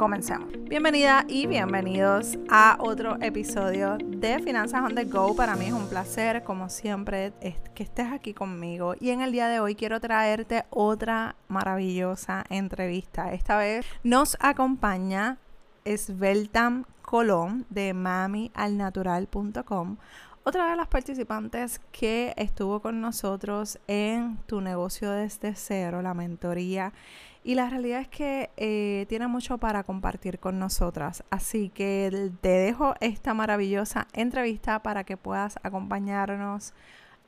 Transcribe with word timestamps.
comencemos. 0.00 0.48
Bienvenida 0.66 1.24
y 1.28 1.46
bienvenidos 1.46 2.38
a 2.48 2.78
otro 2.80 3.18
episodio 3.20 3.98
de 3.98 4.38
Finanzas 4.38 4.80
on 4.80 4.94
the 4.94 5.04
Go. 5.04 5.36
Para 5.36 5.56
mí 5.56 5.66
es 5.66 5.74
un 5.74 5.90
placer, 5.90 6.42
como 6.42 6.70
siempre, 6.70 7.34
que 7.74 7.82
estés 7.82 8.10
aquí 8.10 8.32
conmigo. 8.32 8.94
Y 8.98 9.10
en 9.10 9.20
el 9.20 9.30
día 9.30 9.48
de 9.48 9.60
hoy 9.60 9.74
quiero 9.74 10.00
traerte 10.00 10.64
otra 10.70 11.36
maravillosa 11.48 12.46
entrevista. 12.48 13.34
Esta 13.34 13.58
vez 13.58 13.84
nos 14.02 14.38
acompaña 14.40 15.36
Sveltam 15.84 16.86
Colón 17.02 17.66
de 17.68 17.92
mamialnatural.com 17.92 19.98
otra 20.42 20.70
de 20.70 20.76
las 20.76 20.88
participantes 20.88 21.82
que 21.92 22.32
estuvo 22.38 22.80
con 22.80 23.02
nosotros 23.02 23.78
en 23.86 24.38
Tu 24.46 24.62
negocio 24.62 25.10
desde 25.10 25.54
cero, 25.54 26.00
la 26.00 26.14
mentoría 26.14 26.94
y 27.42 27.54
la 27.54 27.70
realidad 27.70 28.00
es 28.00 28.08
que 28.08 28.50
eh, 28.56 29.06
tiene 29.08 29.26
mucho 29.26 29.58
para 29.58 29.82
compartir 29.84 30.38
con 30.38 30.58
nosotras. 30.58 31.24
Así 31.30 31.70
que 31.70 32.30
te 32.40 32.48
dejo 32.48 32.94
esta 33.00 33.34
maravillosa 33.34 34.06
entrevista 34.12 34.82
para 34.82 35.04
que 35.04 35.16
puedas 35.16 35.58
acompañarnos 35.62 36.74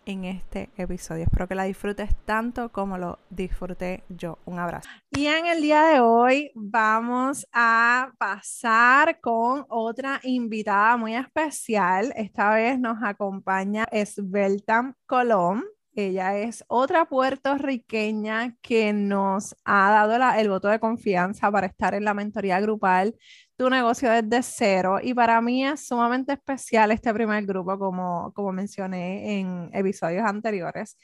en 0.05 0.25
este 0.25 0.71
episodio. 0.77 1.25
Espero 1.25 1.47
que 1.49 1.55
la 1.55 1.65
disfrutes 1.65 2.15
tanto 2.25 2.71
como 2.71 2.99
lo 2.99 3.19
disfruté 3.31 4.03
yo. 4.09 4.39
Un 4.45 4.59
abrazo. 4.59 4.89
Y 5.11 5.27
en 5.27 5.47
el 5.47 5.63
día 5.63 5.83
de 5.85 6.01
hoy 6.01 6.51
vamos 6.55 7.47
a 7.53 8.13
pasar 8.19 9.21
con 9.21 9.65
otra 9.69 10.21
invitada 10.25 10.97
muy 10.97 11.15
especial. 11.15 12.13
Esta 12.17 12.51
vez 12.55 12.79
nos 12.79 13.03
acompaña 13.03 13.87
Sveltam 14.05 14.95
Colón. 15.07 15.65
Ella 15.95 16.39
es 16.39 16.65
otra 16.69 17.05
puertorriqueña 17.05 18.57
que 18.63 18.93
nos 18.95 19.55
ha 19.65 19.91
dado 19.91 20.39
el 20.39 20.49
voto 20.49 20.69
de 20.69 20.81
confianza 20.81 21.51
para 21.51 21.67
estar 21.67 21.95
en 21.95 22.05
la 22.05 22.15
mentoría 22.15 22.61
grupal 22.61 23.15
Tu 23.57 23.69
negocio 23.69 24.11
desde 24.11 24.43
cero. 24.43 24.99
Y 25.03 25.13
para 25.15 25.41
mí 25.43 25.67
es 25.67 25.87
sumamente 25.87 26.33
especial 26.33 26.93
este 26.93 27.13
primer 27.13 27.45
grupo, 27.45 27.79
como, 27.79 28.33
como 28.35 28.53
mencioné 28.53 29.41
en 29.41 29.71
episodios 29.75 30.25
anteriores. 30.25 30.97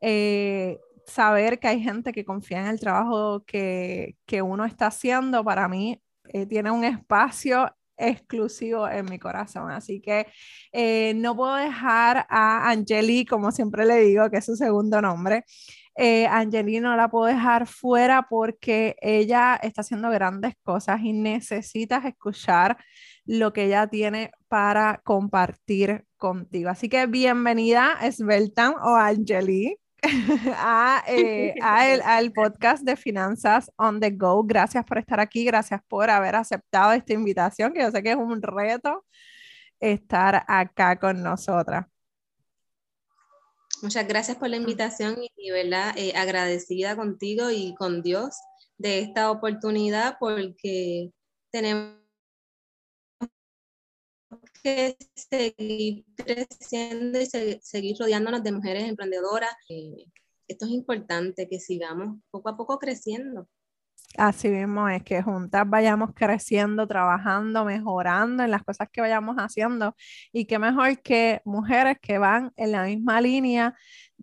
Eh, 0.00 0.78
saber 1.06 1.58
que 1.58 1.68
hay 1.68 1.82
gente 1.82 2.12
que 2.12 2.24
confía 2.24 2.60
en 2.60 2.66
el 2.68 2.80
trabajo 2.80 3.44
que, 3.44 4.16
que 4.26 4.42
uno 4.42 4.64
está 4.64 4.86
haciendo, 4.88 5.44
para 5.44 5.68
mí 5.68 6.00
eh, 6.32 6.46
tiene 6.46 6.70
un 6.70 6.84
espacio 6.84 7.75
exclusivo 7.96 8.88
en 8.88 9.06
mi 9.06 9.18
corazón. 9.18 9.70
Así 9.70 10.00
que 10.00 10.26
eh, 10.72 11.14
no 11.16 11.36
puedo 11.36 11.54
dejar 11.56 12.26
a 12.28 12.70
Angeli, 12.70 13.24
como 13.24 13.50
siempre 13.52 13.86
le 13.86 14.00
digo, 14.00 14.30
que 14.30 14.38
es 14.38 14.44
su 14.44 14.56
segundo 14.56 15.00
nombre. 15.00 15.44
Eh, 15.98 16.26
Angeli 16.26 16.80
no 16.80 16.94
la 16.94 17.08
puedo 17.08 17.26
dejar 17.26 17.66
fuera 17.66 18.26
porque 18.28 18.96
ella 19.00 19.58
está 19.62 19.80
haciendo 19.80 20.10
grandes 20.10 20.54
cosas 20.62 21.00
y 21.02 21.14
necesitas 21.14 22.04
escuchar 22.04 22.76
lo 23.24 23.52
que 23.52 23.64
ella 23.64 23.86
tiene 23.86 24.30
para 24.48 25.00
compartir 25.04 26.04
contigo. 26.16 26.68
Así 26.70 26.88
que 26.88 27.06
bienvenida, 27.06 27.96
Sveltan 28.10 28.74
o 28.82 28.94
Angeli. 28.96 29.78
a, 30.56 31.04
eh, 31.08 31.54
el, 31.56 32.02
al 32.02 32.32
podcast 32.32 32.82
de 32.84 32.96
Finanzas 32.96 33.70
on 33.76 34.00
the 34.00 34.10
Go. 34.10 34.42
Gracias 34.44 34.84
por 34.84 34.98
estar 34.98 35.20
aquí, 35.20 35.44
gracias 35.44 35.80
por 35.88 36.10
haber 36.10 36.36
aceptado 36.36 36.92
esta 36.92 37.12
invitación, 37.12 37.72
que 37.72 37.80
yo 37.80 37.90
sé 37.90 38.02
que 38.02 38.10
es 38.10 38.16
un 38.16 38.42
reto 38.42 39.04
estar 39.80 40.44
acá 40.48 40.98
con 40.98 41.22
nosotras. 41.22 41.86
Muchas 43.82 44.08
gracias 44.08 44.36
por 44.38 44.48
la 44.48 44.56
invitación 44.56 45.18
y, 45.36 45.50
verdad, 45.50 45.92
eh, 45.96 46.14
agradecida 46.16 46.96
contigo 46.96 47.50
y 47.50 47.74
con 47.74 48.02
Dios 48.02 48.36
de 48.78 49.00
esta 49.00 49.30
oportunidad 49.30 50.16
porque 50.18 51.10
tenemos 51.50 52.05
que 54.66 54.96
seguir 55.14 56.04
creciendo 56.16 57.20
y 57.20 57.26
seguir 57.62 57.96
rodeándonos 58.00 58.42
de 58.42 58.50
mujeres 58.50 58.88
emprendedoras. 58.88 59.54
Eh, 59.68 60.06
esto 60.48 60.64
es 60.64 60.72
importante, 60.72 61.48
que 61.48 61.60
sigamos 61.60 62.18
poco 62.32 62.48
a 62.48 62.56
poco 62.56 62.76
creciendo. 62.80 63.48
Así 64.18 64.48
mismo 64.48 64.88
es 64.88 65.04
que 65.04 65.22
juntas 65.22 65.64
vayamos 65.68 66.10
creciendo, 66.14 66.86
trabajando, 66.86 67.64
mejorando 67.64 68.42
en 68.42 68.50
las 68.50 68.64
cosas 68.64 68.88
que 68.90 69.00
vayamos 69.00 69.36
haciendo. 69.36 69.94
Y 70.32 70.46
qué 70.46 70.58
mejor 70.58 71.00
que 71.00 71.42
mujeres 71.44 71.98
que 72.00 72.18
van 72.18 72.52
en 72.56 72.72
la 72.72 72.84
misma 72.84 73.20
línea, 73.20 73.74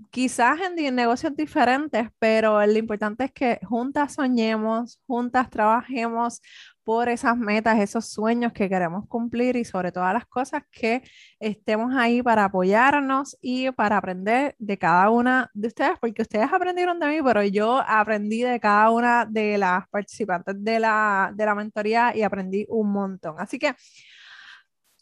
quizás 0.10 0.60
en 0.62 0.96
negocios 0.96 1.36
diferentes, 1.38 2.10
pero 2.20 2.66
lo 2.66 2.78
importante 2.78 3.26
es 3.26 3.32
que 3.32 3.60
juntas 3.66 4.16
soñemos, 4.16 5.00
juntas 5.06 5.50
trabajemos 5.50 6.42
por 6.84 7.10
esas 7.10 7.38
metas, 7.38 7.80
esos 7.80 8.08
sueños 8.10 8.54
que 8.54 8.70
queremos 8.70 9.08
cumplir 9.08 9.56
y 9.56 9.66
sobre 9.66 9.92
todas 9.92 10.14
las 10.14 10.26
cosas 10.26 10.64
que 10.72 11.02
estemos 11.40 11.96
ahí 11.96 12.22
para 12.22 12.46
apoyarnos 12.46 13.38
y 13.42 13.72
para 13.72 13.98
aprender 13.98 14.56
de 14.60 14.78
cada 14.78 15.10
una 15.10 15.50
de 15.54 15.68
ustedes, 15.68 15.98
porque 16.00 16.22
ustedes 16.22 16.52
aprendieron 16.52 17.00
de 17.00 17.08
mí, 17.08 17.18
pero 17.24 17.44
yo 17.44 17.82
aprendí 17.88 18.42
de 18.42 18.60
cada 18.60 18.92
una 18.92 19.26
de 19.26 19.58
las 19.58 19.88
participantes 19.90 20.56
de 20.64 20.80
la, 20.80 21.32
de 21.36 21.46
la 21.46 21.56
mentoría 21.56 22.16
y 22.16 22.24
aprendí 22.24 22.66
un 22.70 22.92
montón. 22.92 23.36
Así 23.40 23.60
que 23.60 23.76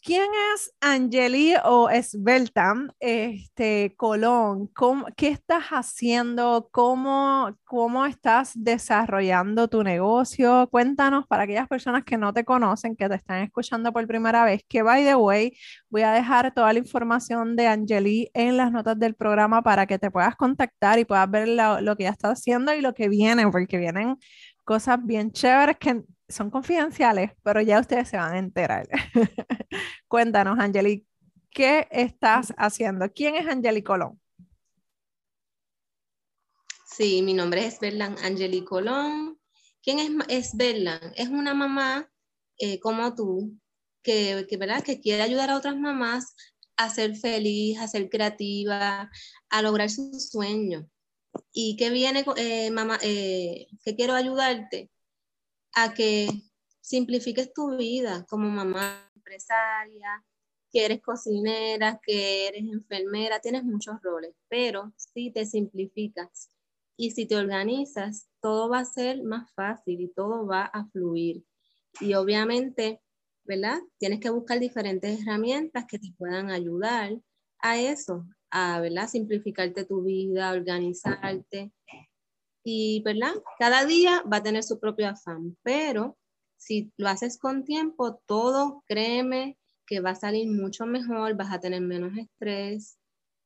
¿Quién 0.04 0.28
es 0.52 0.74
Angeli 0.80 1.54
o 1.64 1.88
Esbelta 1.88 2.74
este, 2.98 3.94
Colón? 3.96 4.68
¿Qué 5.16 5.28
estás 5.28 5.66
haciendo? 5.70 6.68
¿Cómo, 6.72 7.56
¿Cómo 7.64 8.04
estás 8.04 8.50
desarrollando 8.56 9.68
tu 9.68 9.84
negocio? 9.84 10.68
Cuéntanos 10.72 11.28
para 11.28 11.44
aquellas 11.44 11.68
personas 11.68 12.02
que 12.02 12.18
no 12.18 12.32
te 12.32 12.44
conocen, 12.44 12.96
que 12.96 13.08
te 13.08 13.14
están 13.14 13.44
escuchando 13.44 13.92
por 13.92 14.04
primera 14.08 14.44
vez, 14.44 14.62
que 14.68 14.82
by 14.82 15.04
the 15.04 15.14
way, 15.14 15.56
voy 15.88 16.02
a 16.02 16.10
dejar 16.10 16.52
toda 16.52 16.72
la 16.72 16.80
información 16.80 17.54
de 17.54 17.68
Angeli 17.68 18.28
en 18.34 18.56
las 18.56 18.72
notas 18.72 18.98
del 18.98 19.14
programa 19.14 19.62
para 19.62 19.86
que 19.86 20.00
te 20.00 20.10
puedas 20.10 20.34
contactar 20.34 20.98
y 20.98 21.04
puedas 21.04 21.30
ver 21.30 21.46
lo, 21.46 21.80
lo 21.80 21.96
que 21.96 22.04
ya 22.04 22.10
está 22.10 22.30
haciendo 22.30 22.74
y 22.74 22.80
lo 22.80 22.92
que 22.92 23.08
viene, 23.08 23.48
porque 23.52 23.78
vienen 23.78 24.18
cosas 24.64 24.98
bien 25.04 25.30
chéveres 25.30 25.76
que 25.78 26.02
son 26.32 26.50
confidenciales, 26.50 27.32
pero 27.42 27.60
ya 27.60 27.80
ustedes 27.80 28.08
se 28.08 28.16
van 28.16 28.34
a 28.34 28.38
enterar. 28.38 28.88
Cuéntanos, 30.08 30.58
Angeli, 30.58 31.06
¿qué 31.50 31.88
estás 31.90 32.52
haciendo? 32.56 33.10
¿Quién 33.12 33.36
es 33.36 33.46
Angeli 33.46 33.82
Colón? 33.82 34.20
Sí, 36.86 37.22
mi 37.22 37.34
nombre 37.34 37.64
es 37.66 37.80
Berlan 37.80 38.16
Angeli 38.22 38.64
Colón. 38.64 39.38
¿Quién 39.82 39.98
es, 39.98 40.10
es 40.28 40.56
Berlan? 40.56 41.12
Es 41.16 41.28
una 41.28 41.54
mamá 41.54 42.10
eh, 42.58 42.78
como 42.80 43.14
tú 43.14 43.58
que, 44.02 44.46
que, 44.48 44.56
¿verdad? 44.56 44.82
que 44.82 45.00
quiere 45.00 45.22
ayudar 45.22 45.50
a 45.50 45.56
otras 45.56 45.76
mamás 45.76 46.34
a 46.76 46.90
ser 46.90 47.16
feliz, 47.16 47.78
a 47.78 47.88
ser 47.88 48.08
creativa, 48.08 49.10
a 49.48 49.62
lograr 49.62 49.90
sus 49.90 50.30
sueños. 50.30 50.84
¿Y 51.52 51.76
qué 51.76 51.90
viene, 51.90 52.24
eh, 52.36 52.70
mamá? 52.70 52.98
Eh, 53.02 53.68
que 53.84 53.96
quiero 53.96 54.14
ayudarte 54.14 54.91
a 55.74 55.94
que 55.94 56.28
simplifiques 56.80 57.52
tu 57.52 57.76
vida 57.76 58.26
como 58.28 58.48
mamá 58.50 59.10
empresaria, 59.14 60.24
que 60.70 60.84
eres 60.84 61.02
cocinera, 61.02 62.00
que 62.02 62.48
eres 62.48 62.62
enfermera, 62.62 63.40
tienes 63.40 63.64
muchos 63.64 64.00
roles, 64.02 64.34
pero 64.48 64.92
si 64.96 65.30
te 65.30 65.44
simplificas 65.44 66.50
y 66.96 67.10
si 67.10 67.26
te 67.26 67.36
organizas, 67.36 68.28
todo 68.40 68.68
va 68.68 68.80
a 68.80 68.84
ser 68.84 69.22
más 69.22 69.52
fácil 69.54 70.00
y 70.00 70.08
todo 70.08 70.46
va 70.46 70.64
a 70.64 70.86
fluir. 70.86 71.44
Y 72.00 72.14
obviamente, 72.14 73.00
¿verdad? 73.44 73.80
Tienes 73.98 74.20
que 74.20 74.30
buscar 74.30 74.60
diferentes 74.60 75.20
herramientas 75.20 75.84
que 75.86 75.98
te 75.98 76.12
puedan 76.16 76.50
ayudar 76.50 77.18
a 77.58 77.78
eso, 77.78 78.26
a, 78.50 78.80
¿verdad? 78.80 79.08
Simplificarte 79.08 79.84
tu 79.84 80.02
vida, 80.02 80.52
organizarte 80.52 81.72
y, 82.64 83.02
¿verdad? 83.04 83.32
Cada 83.58 83.84
día 83.84 84.22
va 84.30 84.38
a 84.38 84.42
tener 84.42 84.62
su 84.62 84.78
propio 84.78 85.08
afán, 85.08 85.56
pero 85.62 86.16
si 86.56 86.92
lo 86.96 87.08
haces 87.08 87.38
con 87.38 87.64
tiempo, 87.64 88.20
todo, 88.26 88.84
créeme, 88.86 89.58
que 89.86 90.00
va 90.00 90.10
a 90.10 90.14
salir 90.14 90.48
mucho 90.48 90.86
mejor, 90.86 91.34
vas 91.36 91.52
a 91.52 91.60
tener 91.60 91.80
menos 91.80 92.16
estrés, 92.16 92.98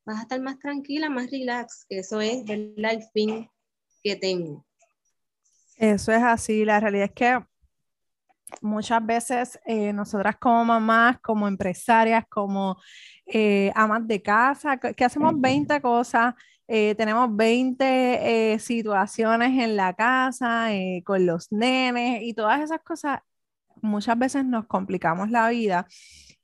vas 0.04 0.18
a 0.18 0.22
estar 0.22 0.40
más 0.40 0.58
tranquila, 0.58 1.08
más 1.08 1.30
relax, 1.30 1.86
que 1.88 1.98
eso 2.00 2.20
es, 2.20 2.44
¿verdad? 2.44 2.92
El 2.92 3.02
fin 3.12 3.48
que 4.02 4.16
tengo. 4.16 4.66
Eso 5.76 6.12
es 6.12 6.22
así, 6.22 6.64
la 6.64 6.78
realidad 6.78 7.06
es 7.06 7.12
que 7.12 7.38
muchas 8.60 9.04
veces 9.04 9.58
eh, 9.66 9.92
nosotras 9.92 10.36
como 10.36 10.64
mamás, 10.64 11.18
como 11.20 11.48
empresarias, 11.48 12.24
como 12.28 12.76
eh, 13.26 13.72
amas 13.74 14.06
de 14.06 14.22
casa, 14.22 14.76
que 14.78 15.04
hacemos 15.04 15.32
20 15.36 15.80
cosas 15.80 16.34
eh, 16.68 16.94
tenemos 16.96 17.34
20 17.34 18.54
eh, 18.54 18.58
situaciones 18.58 19.62
en 19.62 19.76
la 19.76 19.94
casa 19.94 20.74
eh, 20.74 21.02
con 21.04 21.24
los 21.26 21.52
nenes 21.52 22.22
y 22.22 22.34
todas 22.34 22.60
esas 22.60 22.80
cosas, 22.82 23.20
muchas 23.82 24.18
veces 24.18 24.44
nos 24.44 24.66
complicamos 24.66 25.30
la 25.30 25.48
vida 25.48 25.86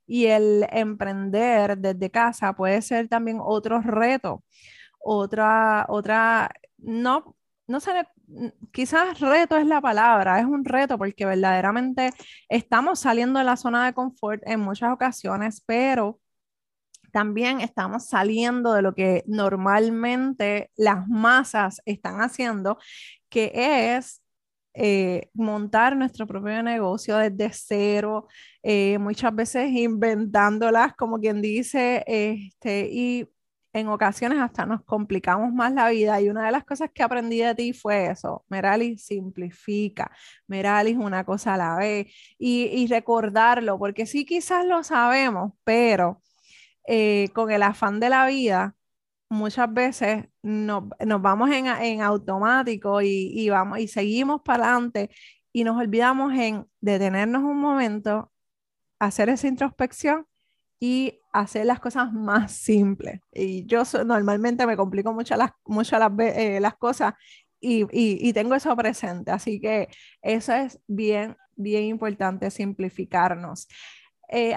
y 0.07 0.27
el 0.27 0.67
emprender 0.71 1.79
desde 1.79 2.11
casa 2.11 2.55
puede 2.55 2.83
ser 2.83 3.09
también 3.09 3.39
otro 3.43 3.81
reto, 3.81 4.45
otra, 5.01 5.87
otra, 5.89 6.51
no, 6.79 7.37
no 7.67 7.81
sé, 7.81 7.93
quizás 8.73 9.21
reto 9.21 9.57
es 9.57 9.67
la 9.67 9.81
palabra, 9.81 10.41
es 10.41 10.47
un 10.47 10.65
reto 10.65 10.99
porque 10.99 11.27
verdaderamente 11.27 12.11
estamos 12.49 13.01
saliendo 13.01 13.39
de 13.39 13.45
la 13.45 13.57
zona 13.57 13.87
de 13.87 13.95
confort 13.95 14.43
en 14.47 14.61
muchas 14.61 14.93
ocasiones, 14.93 15.63
pero 15.67 16.21
también 17.13 17.61
estamos 17.61 18.07
saliendo 18.07 18.73
de 18.73 18.83
lo 18.83 18.95
que 18.95 19.23
normalmente 19.27 20.71
las 20.77 21.07
masas 21.09 21.81
están 21.85 22.21
haciendo, 22.21 22.79
que 23.29 23.53
es 23.97 24.23
eh, 24.75 25.29
montar 25.35 25.97
nuestro 25.97 26.27
propio 26.27 26.63
negocio 26.63 27.19
desde 27.19 27.51
cero, 27.53 28.27
eh, 28.63 28.99
muchas 28.99 29.35
veces 29.35 29.71
inventándolas, 29.71 30.95
como 30.95 31.19
quien 31.21 31.43
dice, 31.43 32.05
este, 32.07 32.89
y 32.91 33.29
en 33.75 33.89
ocasiones 33.89 34.39
hasta 34.39 34.67
nos 34.67 34.83
complicamos 34.85 35.53
más 35.53 35.73
la 35.73 35.89
vida. 35.91 36.21
Y 36.21 36.29
una 36.31 36.47
de 36.47 36.53
las 36.53 36.65
cosas 36.65 36.91
que 36.95 37.03
aprendí 37.03 37.39
de 37.39 37.55
ti 37.55 37.73
fue 37.73 38.11
eso, 38.11 38.45
Merali 38.49 38.99
simplifica, 38.99 40.11
Merali 40.47 40.95
una 40.95 41.25
cosa 41.25 41.55
a 41.55 41.57
la 41.59 41.77
vez, 41.77 42.07
y, 42.39 42.65
y 42.65 42.87
recordarlo, 42.87 43.79
porque 43.79 44.07
sí 44.07 44.25
quizás 44.25 44.65
lo 44.67 44.83
sabemos, 44.85 45.53
pero 45.65 46.23
eh, 46.87 47.29
con 47.33 47.51
el 47.51 47.63
afán 47.63 48.01
de 48.01 48.11
la 48.11 48.27
vida, 48.27 48.77
muchas 49.33 49.73
veces 49.73 50.27
nos, 50.43 50.85
vamos 51.21 51.51
en, 51.51 52.03
automático 52.03 53.01
y, 53.03 53.49
vamos, 53.49 53.79
y 53.79 53.89
seguimos 53.89 54.43
para 54.43 54.65
adelante 54.65 55.11
y 55.53 55.65
nos 55.65 55.79
olvidamos 55.79 56.33
en 56.35 56.67
detenernos 56.81 57.43
un 57.43 57.59
momento, 57.59 58.31
hacer 58.99 59.29
esa 59.29 59.49
introspección 59.49 60.27
y 60.79 61.21
hacer 61.33 61.67
las 61.67 61.81
cosas 61.81 62.13
más 62.13 62.53
simples. 62.53 63.21
Y 63.33 63.67
yo 63.67 63.83
normalmente 64.05 64.67
me 64.67 64.77
complico 64.77 65.13
mucho 65.13 65.37
las, 65.37 65.53
mucho 65.65 65.97
eh, 66.21 66.61
las 66.61 66.77
cosas 66.77 67.15
y, 67.61 67.87
y, 67.93 68.33
tengo 68.33 68.55
eso 68.55 68.75
presente. 68.77 69.31
Así 69.31 69.61
que 69.61 69.89
eso 70.21 70.53
es 70.53 70.81
bien, 70.87 71.37
bien 71.57 71.85
importante, 71.85 72.51
simplificarnos. 72.51 73.69
Eh, 74.29 74.55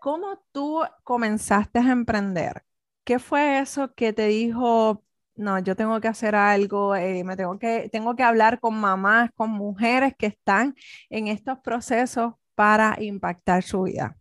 ¿cómo 0.00 0.42
tú 0.52 0.80
comenzaste 1.04 1.78
a 1.78 1.92
emprender? 1.92 2.64
¿Qué 3.04 3.18
fue 3.18 3.60
eso 3.60 3.94
que 3.94 4.12
te 4.12 4.26
dijo, 4.26 5.04
no, 5.34 5.58
yo 5.58 5.76
tengo 5.76 6.00
que 6.00 6.08
hacer 6.08 6.34
algo, 6.34 6.94
eh, 6.94 7.24
me 7.24 7.36
tengo 7.36 7.58
que, 7.58 7.88
tengo 7.90 8.16
que 8.16 8.22
hablar 8.22 8.60
con 8.60 8.74
mamás, 8.78 9.30
con 9.34 9.50
mujeres 9.50 10.14
que 10.18 10.26
están 10.26 10.74
en 11.08 11.28
estos 11.28 11.58
procesos 11.60 12.34
para 12.54 12.96
impactar 13.00 13.62
su 13.62 13.82
vida? 13.82 14.16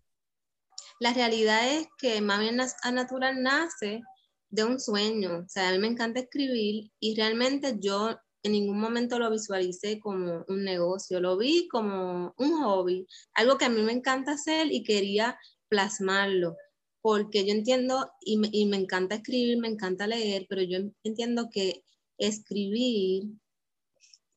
La 1.00 1.13
realidad 1.13 1.68
es 1.71 1.88
que 1.97 2.19
Mami 2.21 2.50
a 2.83 2.92
Natural 2.92 3.42
nace 3.42 4.01
de 4.50 4.63
un 4.63 4.80
sueño. 4.80 5.39
O 5.45 5.50
sea, 5.50 5.69
a 5.69 5.71
mí 5.71 5.80
me 5.80 5.88
encanta 5.88 6.19
escribir 6.19 6.92
y 7.00 7.15
realmente 7.15 7.77
yo 7.80 8.18
en 8.44 8.51
ningún 8.53 8.80
momento 8.80 9.19
lo 9.19 9.30
visualicé 9.30 10.00
como 10.00 10.45
un 10.47 10.63
negocio, 10.63 11.19
lo 11.19 11.38
vi 11.38 11.68
como 11.68 12.33
un 12.38 12.62
hobby, 12.62 13.06
algo 13.33 13.57
que 13.57 13.65
a 13.65 13.69
mí 13.69 13.81
me 13.81 13.91
encanta 13.91 14.33
hacer 14.33 14.71
y 14.71 14.83
quería 14.83 15.38
plasmarlo, 15.68 16.56
porque 17.01 17.45
yo 17.45 17.51
entiendo 17.51 18.09
y 18.21 18.38
me, 18.38 18.77
encanta 18.77 19.15
escribir, 19.15 19.57
me 19.57 19.68
encanta 19.68 20.07
leer, 20.07 20.45
pero 20.50 20.62
yo 20.62 20.80
entiendo 21.03 21.50
que 21.51 21.83
escribir 22.18 23.24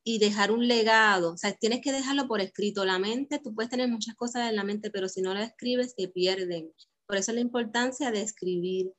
y 0.05 0.19
dejar 0.19 0.51
un 0.51 0.67
legado, 0.67 1.33
o 1.33 1.37
sea, 1.37 1.53
tienes 1.53 1.81
que 1.81 1.93
dejarlo 1.93 2.27
por 2.27 2.41
escrito. 2.41 2.83
La 2.83 2.99
mente, 2.99 3.39
tú 3.39 3.55
puedes 3.55 3.69
tener 3.69 3.87
muchas 3.87 4.15
cosas 4.15 4.49
en 4.49 4.57
la 4.57 4.65
mente, 4.65 4.91
pero 4.91 5.07
si 5.07 5.21
no 5.21 5.33
la 5.33 5.43
escribes, 5.43 5.93
se 5.97 6.09
pierden. 6.09 6.73
Por 7.07 7.17
eso 7.17 7.31
la 7.31 7.39
importancia 7.39 8.11
de 8.11 8.21
escribir. 8.21 8.91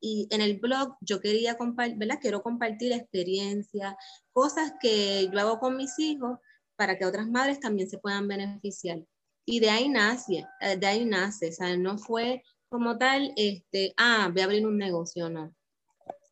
Y 0.00 0.28
en 0.30 0.40
el 0.40 0.58
blog 0.58 0.96
yo 1.00 1.20
quería 1.20 1.56
compartir, 1.56 1.98
¿verdad? 1.98 2.18
Quiero 2.20 2.42
compartir 2.42 2.92
experiencias, 2.92 3.94
cosas 4.32 4.72
que 4.80 5.28
yo 5.30 5.38
hago 5.40 5.58
con 5.58 5.76
mis 5.76 5.98
hijos 5.98 6.38
para 6.76 6.96
que 6.96 7.04
otras 7.04 7.28
madres 7.28 7.60
también 7.60 7.90
se 7.90 7.98
puedan 7.98 8.26
beneficiar. 8.26 9.04
Y 9.44 9.60
de 9.60 9.68
ahí 9.68 9.88
nace, 9.88 10.46
eh, 10.60 10.76
de 10.76 10.86
ahí 10.86 11.04
nace, 11.04 11.48
o 11.48 11.52
sea, 11.52 11.76
no 11.76 11.98
fue 11.98 12.42
como 12.70 12.96
tal, 12.96 13.32
este, 13.36 13.92
ah, 13.98 14.30
voy 14.32 14.40
a 14.40 14.44
abrir 14.44 14.66
un 14.66 14.78
negocio, 14.78 15.28
no. 15.28 15.54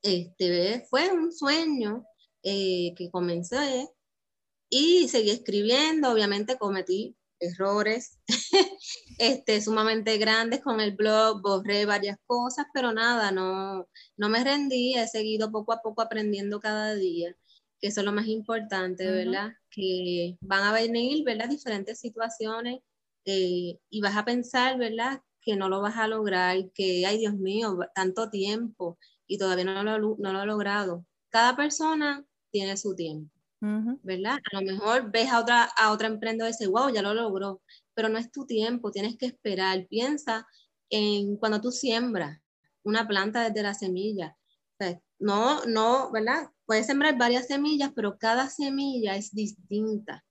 Este, 0.03 0.87
fue 0.89 1.13
un 1.13 1.33
sueño 1.33 2.05
eh, 2.43 2.95
que 2.97 3.11
comencé 3.11 3.89
y 4.71 5.09
seguí 5.09 5.31
escribiendo, 5.31 6.11
obviamente 6.11 6.57
cometí 6.57 7.18
errores 7.41 8.19
este, 9.19 9.61
sumamente 9.61 10.19
grandes 10.19 10.61
con 10.61 10.81
el 10.81 10.95
blog, 10.95 11.43
borré 11.43 11.87
varias 11.87 12.19
cosas, 12.27 12.67
pero 12.73 12.93
nada, 12.93 13.31
no, 13.31 13.89
no 14.17 14.29
me 14.29 14.45
rendí, 14.45 14.95
he 14.95 15.07
seguido 15.09 15.51
poco 15.51 15.73
a 15.73 15.81
poco 15.83 16.03
aprendiendo 16.03 16.61
cada 16.61 16.95
día, 16.95 17.35
que 17.81 17.89
eso 17.89 18.01
es 18.01 18.07
lo 18.07 18.13
más 18.13 18.27
importante, 18.27 19.11
¿verdad? 19.11 19.53
Que 19.71 20.37
van 20.41 20.65
a 20.65 20.73
venir, 20.73 21.25
¿verdad? 21.25 21.49
Diferentes 21.49 22.01
situaciones 22.01 22.81
eh, 23.25 23.79
y 23.91 24.01
vas 24.01 24.17
a 24.17 24.25
pensar, 24.25 24.79
¿verdad? 24.79 25.23
Que 25.41 25.57
no 25.57 25.69
lo 25.69 25.81
vas 25.81 25.97
a 25.97 26.09
lograr, 26.09 26.57
que, 26.73 27.07
ay 27.07 27.19
Dios 27.19 27.35
mío, 27.35 27.79
tanto 27.95 28.31
tiempo 28.31 28.99
y 29.27 29.39
todavía 29.39 29.65
no 29.65 29.83
lo, 29.83 30.17
no 30.19 30.33
lo 30.33 30.43
he 30.43 30.47
logrado. 30.47 31.05
Cada 31.31 31.57
persona 31.57 32.25
tiene 32.51 32.77
su 32.77 32.95
tiempo. 32.95 33.38
¿Verdad? 33.61 34.39
A 34.53 34.61
lo 34.61 34.63
mejor 34.63 35.11
ves 35.11 35.31
a 35.31 35.41
otra, 35.41 35.65
a 35.65 35.93
otra 35.93 36.09
emprendedora 36.09 36.51
y 36.51 36.53
dices, 36.53 36.69
wow, 36.69 36.91
ya 36.91 37.03
lo 37.03 37.15
logró, 37.15 37.61
pero 37.95 38.09
no 38.09 38.19
es 38.19 38.31
tu 38.31 38.47
tiempo, 38.47 38.91
tienes 38.91 39.17
que 39.17 39.27
esperar. 39.27 39.87
Piensa 39.89 40.47
en 40.91 41.37
cuando 41.37 41.61
tú 41.61 41.71
siembras 41.71 42.41
una 42.85 43.07
planta 43.07 43.43
desde 43.49 43.63
la 43.63 43.75
semilla. 43.75 44.37
no, 45.19 45.65
no, 45.67 46.11
¿verdad? 46.13 46.51
Puedes 46.67 46.87
sembrar 46.87 47.19
varias 47.19 47.47
semillas, 47.49 47.91
pero 47.95 48.19
cada 48.19 48.49
semilla 48.49 49.17
es 49.17 49.33
distinta. 49.33 50.25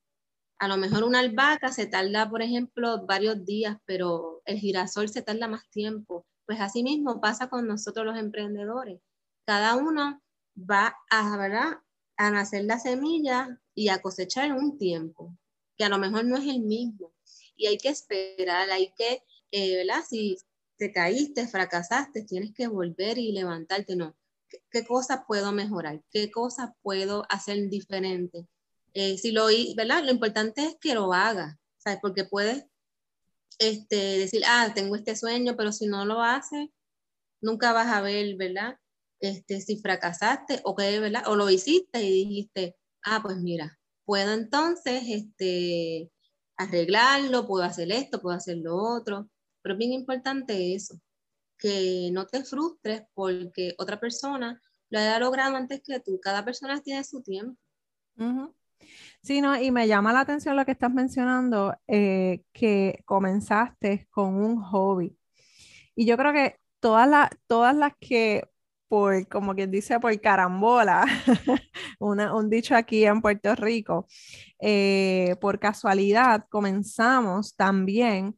A 0.60 0.68
lo 0.68 0.78
mejor 0.78 1.04
una 1.04 1.20
albahaca 1.20 1.72
se 1.72 1.86
tarda, 1.86 2.30
por 2.30 2.42
ejemplo, 2.42 3.06
varios 3.06 3.46
días, 3.46 3.78
pero 3.86 4.42
el 4.46 4.58
girasol 4.58 5.10
se 5.10 5.22
tarda 5.22 5.48
más 5.48 5.70
tiempo. 5.70 6.26
Pues 6.46 6.60
así 6.62 6.84
mismo 6.84 7.22
pasa 7.22 7.50
con 7.50 7.68
nosotros 7.68 8.06
los 8.06 8.18
emprendedores. 8.18 9.02
Cada 9.46 9.76
uno 9.76 10.22
va 10.58 10.96
a, 11.12 11.38
¿verdad? 11.38 11.78
A 12.18 12.32
nacer 12.32 12.66
la 12.66 12.80
semilla 12.80 13.60
y 13.76 13.90
a 13.90 14.02
cosechar 14.02 14.52
un 14.52 14.78
tiempo, 14.78 15.38
que 15.78 15.84
a 15.84 15.90
lo 15.90 16.00
mejor 16.00 16.26
no 16.26 16.38
es 16.38 16.48
el 16.48 16.62
mismo. 16.62 17.14
Y 17.56 17.68
hay 17.68 17.78
que 17.78 17.90
esperar, 17.90 18.70
hay 18.72 18.92
que, 18.98 19.24
eh, 19.52 19.78
¿verdad? 19.78 20.04
Si 20.08 20.38
te 20.78 20.92
caíste, 20.92 21.48
fracasaste, 21.48 22.24
tienes 22.24 22.54
que 22.54 22.68
volver 22.68 23.18
y 23.18 23.32
levantarte, 23.32 23.96
no. 23.96 24.16
¿Qué, 24.72 24.86
cosas 24.86 25.22
puedo 25.28 25.52
mejorar? 25.52 26.02
¿Qué 26.10 26.32
cosas 26.32 26.72
puedo 26.82 27.26
hacer 27.30 27.70
diferente? 27.70 28.48
Eh, 28.94 29.18
si 29.18 29.32
lo, 29.32 29.48
¿verdad? 29.76 30.04
Lo 30.04 30.12
importante 30.12 30.64
es 30.64 30.76
que 30.80 30.96
lo 30.96 31.14
hagas, 31.14 31.56
¿sabes? 31.78 32.00
Porque 32.02 32.24
puedes 32.24 32.66
este, 33.60 33.96
decir, 33.96 34.44
ah, 34.48 34.72
tengo 34.74 34.96
este 34.96 35.16
sueño, 35.16 35.56
pero 35.56 35.72
si 35.72 35.88
no 35.88 36.06
lo 36.06 36.22
haces, 36.22 36.70
nunca 37.42 37.74
vas 37.74 37.88
a 37.88 38.02
ver, 38.02 38.36
¿verdad? 38.36 38.80
Este, 39.20 39.62
si 39.62 39.80
fracasaste 39.82 40.62
o 40.64 40.76
que, 40.76 41.00
¿verdad? 41.00 41.24
O 41.28 41.36
lo 41.36 41.50
hiciste 41.50 42.04
y 42.04 42.26
dijiste, 42.26 42.76
ah, 43.04 43.20
pues 43.22 43.38
mira, 43.38 43.78
puedo 44.06 44.34
entonces 44.34 45.04
este, 45.08 46.12
arreglarlo, 46.58 47.48
puedo 47.48 47.64
hacer 47.64 47.92
esto, 47.92 48.22
puedo 48.22 48.36
hacer 48.36 48.58
lo 48.58 48.76
otro. 48.76 49.30
Pero 49.62 49.74
es 49.74 49.80
bien 49.80 49.94
importante 49.94 50.74
eso, 50.76 51.00
que 51.58 52.10
no 52.12 52.26
te 52.28 52.44
frustres 52.44 53.04
porque 53.14 53.74
otra 53.78 54.00
persona 54.00 54.62
lo 54.90 55.00
haya 55.00 55.20
logrado 55.20 55.56
antes 55.56 55.82
que 55.84 56.00
tú. 56.00 56.20
Cada 56.22 56.46
persona 56.46 56.82
tiene 56.82 57.04
su 57.04 57.22
tiempo. 57.22 57.60
Sí, 59.22 59.42
no, 59.42 59.60
y 59.62 59.72
me 59.72 59.88
llama 59.88 60.14
la 60.14 60.22
atención 60.22 60.56
lo 60.56 60.66
que 60.66 60.72
estás 60.72 60.94
mencionando, 60.94 61.76
eh, 61.88 62.44
que 62.54 63.04
comenzaste 63.06 64.08
con 64.10 64.36
un 64.36 64.62
hobby. 64.62 65.18
Y 65.96 66.06
yo 66.06 66.18
creo 66.18 66.32
que 66.32 66.60
todas, 66.80 67.10
las 67.10 67.30
todas 67.48 67.76
las 67.76 67.94
que 68.00 68.50
por, 68.88 69.28
como 69.28 69.56
quien 69.56 69.72
dice, 69.72 70.00
por 70.00 70.20
carambola, 70.22 71.06
un 72.00 72.50
dicho 72.50 72.76
aquí 72.76 73.06
en 73.06 73.22
Puerto 73.22 73.56
Rico, 73.56 74.08
eh, 74.60 75.36
por 75.42 75.60
casualidad 75.60 76.46
comenzamos 76.50 77.56
también 77.56 78.36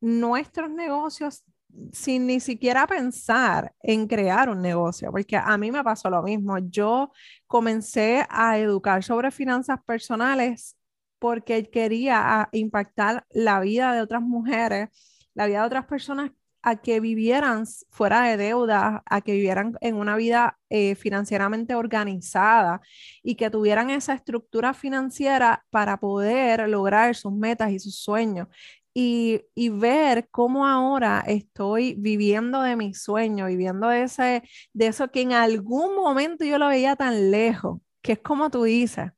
nuestros 0.00 0.70
negocios 0.70 1.44
sin 1.92 2.26
ni 2.26 2.40
siquiera 2.40 2.86
pensar 2.86 3.74
en 3.82 4.06
crear 4.06 4.48
un 4.48 4.60
negocio, 4.60 5.10
porque 5.10 5.36
a 5.36 5.56
mí 5.58 5.70
me 5.70 5.84
pasó 5.84 6.10
lo 6.10 6.22
mismo. 6.22 6.58
Yo 6.58 7.12
comencé 7.46 8.26
a 8.28 8.58
educar 8.58 9.02
sobre 9.04 9.30
finanzas 9.30 9.78
personales 9.84 10.76
porque 11.18 11.70
quería 11.70 12.48
impactar 12.52 13.26
la 13.30 13.60
vida 13.60 13.92
de 13.92 14.00
otras 14.00 14.22
mujeres, 14.22 14.88
la 15.34 15.46
vida 15.46 15.60
de 15.60 15.66
otras 15.66 15.86
personas 15.86 16.32
a 16.62 16.76
que 16.76 17.00
vivieran 17.00 17.64
fuera 17.90 18.22
de 18.22 18.36
deuda, 18.36 19.02
a 19.06 19.20
que 19.20 19.32
vivieran 19.32 19.76
en 19.80 19.96
una 19.96 20.16
vida 20.16 20.58
eh, 20.68 20.94
financieramente 20.94 21.74
organizada 21.74 22.80
y 23.22 23.34
que 23.36 23.50
tuvieran 23.50 23.90
esa 23.90 24.14
estructura 24.14 24.74
financiera 24.74 25.64
para 25.70 25.98
poder 25.98 26.68
lograr 26.68 27.14
sus 27.14 27.32
metas 27.32 27.70
y 27.70 27.78
sus 27.78 27.96
sueños. 27.96 28.48
Y, 28.92 29.42
ver 29.70 30.28
cómo 30.30 30.66
ahora 30.66 31.22
estoy 31.26 31.94
viviendo 31.94 32.60
de 32.62 32.76
mi 32.76 32.92
sueño, 32.92 33.46
viviendo 33.46 33.88
de, 33.88 34.02
ese, 34.02 34.42
de 34.72 34.88
eso 34.88 35.10
que 35.10 35.22
en 35.22 35.32
algún 35.32 35.94
momento 35.94 36.44
yo 36.44 36.58
lo 36.58 36.68
veía 36.68 36.96
tan 36.96 37.30
lejos, 37.30 37.80
que 38.02 38.12
es 38.12 38.18
como 38.18 38.50
tú 38.50 38.64
dices, 38.64 39.12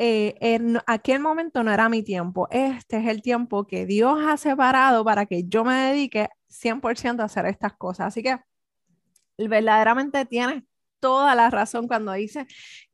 eh, 0.00 0.36
en 0.40 0.78
aquel 0.86 1.18
momento 1.18 1.64
no 1.64 1.72
era 1.72 1.88
mi 1.88 2.04
tiempo, 2.04 2.46
este 2.52 2.98
es 2.98 3.08
el 3.08 3.20
tiempo 3.20 3.66
que 3.66 3.84
Dios 3.84 4.16
ha 4.24 4.36
separado 4.36 5.04
para 5.04 5.26
que 5.26 5.42
yo 5.48 5.64
me 5.64 5.74
dedique 5.74 6.28
100% 6.48 7.20
a 7.20 7.24
hacer 7.24 7.46
estas 7.46 7.72
cosas. 7.72 8.06
Así 8.06 8.22
que 8.22 8.38
verdaderamente 9.36 10.24
tienes 10.24 10.62
toda 11.00 11.34
la 11.34 11.50
razón 11.50 11.88
cuando 11.88 12.12
dices 12.12 12.46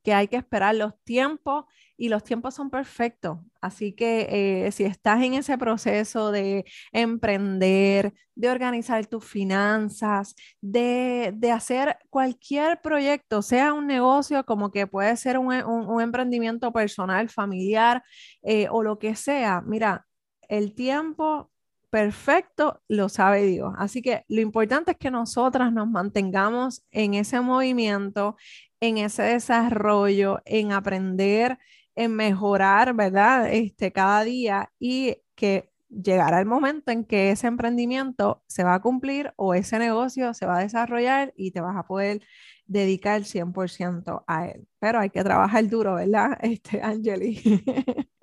que 0.03 0.15
hay 0.15 0.27
que 0.27 0.37
esperar 0.37 0.73
los 0.73 0.93
tiempos 1.03 1.65
y 1.97 2.09
los 2.09 2.23
tiempos 2.23 2.55
son 2.55 2.69
perfectos. 2.69 3.39
Así 3.61 3.93
que 3.93 4.65
eh, 4.67 4.71
si 4.71 4.83
estás 4.83 5.21
en 5.23 5.33
ese 5.35 5.57
proceso 5.57 6.31
de 6.31 6.65
emprender, 6.91 8.13
de 8.35 8.49
organizar 8.49 9.05
tus 9.07 9.23
finanzas, 9.25 10.35
de, 10.61 11.33
hacer 11.53 11.97
cualquier 12.09 12.81
proyecto, 12.81 13.41
sea 13.41 13.73
un 13.73 13.87
negocio 13.87 14.45
como 14.45 14.71
que 14.71 14.87
puede 14.87 15.15
ser 15.17 15.37
un, 15.37 16.01
emprendimiento 16.01 16.71
personal, 16.73 17.29
familiar 17.29 18.03
eh, 18.43 18.67
o 18.69 18.83
lo 18.83 18.99
que 18.99 19.15
sea, 19.15 19.61
mira, 19.61 20.05
el 20.49 20.75
tiempo 20.75 21.51
perfecto 21.89 22.81
lo 22.89 23.07
sabe 23.07 23.43
Dios. 23.43 23.73
Así 23.77 24.01
que 24.01 24.25
lo 24.27 24.41
importante 24.41 24.91
es 24.91 24.97
que 24.97 25.11
nosotras 25.11 25.71
nos 25.71 25.87
mantengamos 25.87 26.85
en 26.91 27.13
ese 27.13 27.39
movimiento, 27.39 28.35
en 28.81 28.97
ese 28.97 29.23
desarrollo, 29.23 30.41
en 30.43 30.73
aprender 30.73 31.57
en 31.95 32.15
mejorar, 32.15 32.93
¿verdad? 32.93 33.51
Este, 33.53 33.91
cada 33.91 34.23
día 34.23 34.71
y 34.79 35.17
que 35.35 35.71
llegará 35.89 36.39
el 36.39 36.45
momento 36.45 36.91
en 36.91 37.05
que 37.05 37.31
ese 37.31 37.47
emprendimiento 37.47 38.43
se 38.47 38.63
va 38.63 38.75
a 38.75 38.81
cumplir 38.81 39.33
o 39.37 39.53
ese 39.53 39.79
negocio 39.79 40.33
se 40.33 40.45
va 40.45 40.57
a 40.57 40.61
desarrollar 40.61 41.33
y 41.37 41.51
te 41.51 41.61
vas 41.61 41.77
a 41.77 41.87
poder 41.87 42.21
dedicar 42.65 43.23
100% 43.23 44.23
a 44.27 44.47
él. 44.47 44.67
Pero 44.79 44.99
hay 44.99 45.09
que 45.09 45.23
trabajar 45.23 45.67
duro, 45.67 45.95
¿verdad? 45.95 46.37
Este, 46.41 46.81
Angeli. 46.81 47.41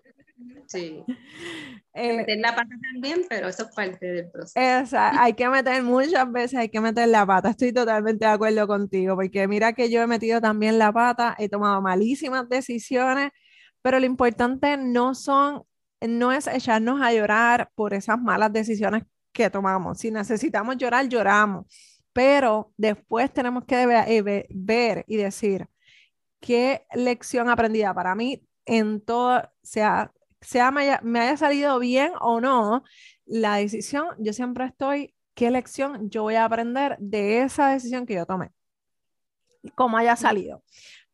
Sí. 0.67 1.05
Eh, 1.95 2.17
meter 2.17 2.38
la 2.38 2.55
pata 2.55 2.71
también, 2.91 3.26
pero 3.29 3.49
eso 3.49 3.64
es 3.64 3.75
parte 3.75 4.07
del 4.07 4.31
proceso. 4.31 4.97
hay 4.99 5.35
que 5.35 5.47
meter 5.50 5.83
muchas 5.83 6.33
veces, 6.33 6.59
hay 6.59 6.71
que 6.71 6.81
meter 6.81 7.07
la 7.07 7.26
pata. 7.26 7.50
Estoy 7.50 7.71
totalmente 7.71 8.25
de 8.25 8.31
acuerdo 8.31 8.67
contigo, 8.67 9.14
porque 9.14 9.47
mira 9.47 9.75
que 9.75 9.91
yo 9.91 10.00
he 10.00 10.07
metido 10.07 10.41
también 10.41 10.79
la 10.79 10.91
pata, 10.91 11.37
he 11.38 11.50
tomado 11.50 11.83
malísimas 11.83 12.49
decisiones 12.49 13.33
pero 13.83 13.99
lo 13.99 14.07
importante 14.07 14.77
no 14.77 15.15
son, 15.15 15.65
no 16.01 16.33
es 16.33 16.47
echarnos 16.47 17.03
a 17.03 17.12
llorar 17.12 17.71
por 17.75 17.93
esas 17.95 18.21
malas 18.21 18.53
decisiones 18.53 19.03
que 19.33 19.51
tomamos. 19.51 19.99
Si 19.99 20.11
necesitamos 20.11 20.77
llorar, 20.77 21.09
lloramos. 21.09 21.67
Pero 22.12 22.73
después 22.77 23.33
tenemos 23.33 23.65
que 23.65 23.83
eh, 23.83 24.49
ver 24.51 25.05
y 25.09 25.17
decir 25.17 25.69
qué 26.41 26.87
lección 26.95 27.49
aprendida 27.49 27.93
para 27.95 28.15
mí 28.15 28.47
en 28.67 29.01
todo, 29.01 29.43
sea, 29.62 30.12
sea 30.41 30.71
me 30.71 30.83
haya, 30.83 31.01
me 31.03 31.21
haya 31.21 31.37
salido 31.37 31.79
bien 31.79 32.12
o 32.21 32.41
no 32.41 32.85
la 33.25 33.57
decisión, 33.57 34.09
yo 34.19 34.33
siempre 34.33 34.67
estoy, 34.67 35.15
qué 35.35 35.51
lección 35.51 36.11
yo 36.11 36.23
voy 36.23 36.35
a 36.35 36.45
aprender 36.45 36.97
de 36.99 37.43
esa 37.43 37.69
decisión 37.71 38.07
que 38.07 38.15
yo 38.15 38.27
tomé, 38.27 38.51
como 39.75 39.97
haya 39.97 40.17
salido, 40.17 40.62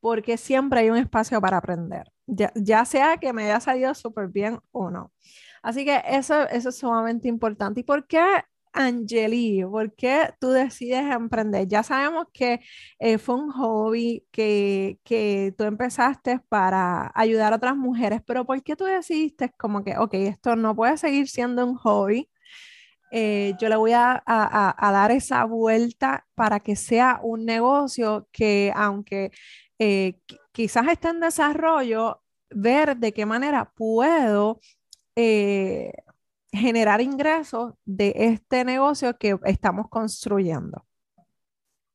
porque 0.01 0.37
siempre 0.37 0.81
hay 0.81 0.91
un 0.91 0.97
espacio 0.97 1.41
para 1.41 1.59
aprender 1.59 2.11
ya, 2.29 2.85
sea 2.85 3.17
que 3.19 3.33
me 3.33 3.45
haya 3.45 3.61
salido 3.61 3.95
súper 3.95 4.29
bien 4.29 4.61
o 4.73 4.91
no. 4.91 5.13
Así 5.63 5.85
que 5.85 6.03
eso, 6.07 6.49
eso 6.49 6.69
es 6.71 6.79
sumamente 6.79 7.29
importante. 7.29 7.81
¿Y 7.81 7.83
por 7.85 8.07
qué, 8.07 8.21
Angeli? 8.73 9.65
¿Por 9.65 9.95
qué 9.95 10.31
tú 10.41 10.51
decides 10.51 11.05
emprender? 11.13 11.67
Ya 11.69 11.83
sabemos 11.83 12.27
que 12.33 12.61
eh, 12.99 13.19
fue 13.19 13.37
un 13.37 13.51
hobby 13.51 14.27
que, 14.31 14.99
que 15.05 15.55
tú 15.59 15.65
empezaste 15.65 16.41
para 16.49 17.11
ayudar 17.15 17.53
a 17.53 17.57
otras 17.57 17.77
mujeres, 17.77 18.21
pero 18.27 18.45
¿por 18.47 18.63
qué 18.63 18.77
tú 18.77 18.85
decidiste 18.85 19.53
como 19.59 19.85
que, 19.85 19.99
ok, 19.99 20.15
esto 20.15 20.57
no 20.57 20.77
puede 20.77 20.97
seguir 20.99 21.29
siendo 21.29 21.67
un 21.67 21.77
hobby? 21.77 22.31
Eh, 23.11 23.55
yo 23.59 23.69
le 23.71 23.77
voy 23.77 23.93
a, 23.93 24.23
a, 24.27 24.93
dar 24.93 25.11
esa 25.13 25.45
vuelta 25.45 26.27
para 26.35 26.61
que 26.61 26.77
sea 26.77 27.21
un 27.23 27.47
negocio 27.47 28.29
que 28.33 28.71
aunque 28.77 29.31
eh, 29.79 30.21
quizás 30.53 30.89
esté 30.89 31.09
en 31.09 31.21
desarrollo, 31.21 32.23
ver 32.51 32.97
de 32.97 33.13
qué 33.13 33.27
manera 33.27 33.73
puedo 33.75 34.61
eh, 35.17 35.93
generar 36.53 37.01
ingresos 37.01 37.75
de 37.85 38.13
este 38.17 38.65
negocio 38.65 39.19
que 39.19 39.39
estamos 39.45 39.89
construyendo. 39.89 40.87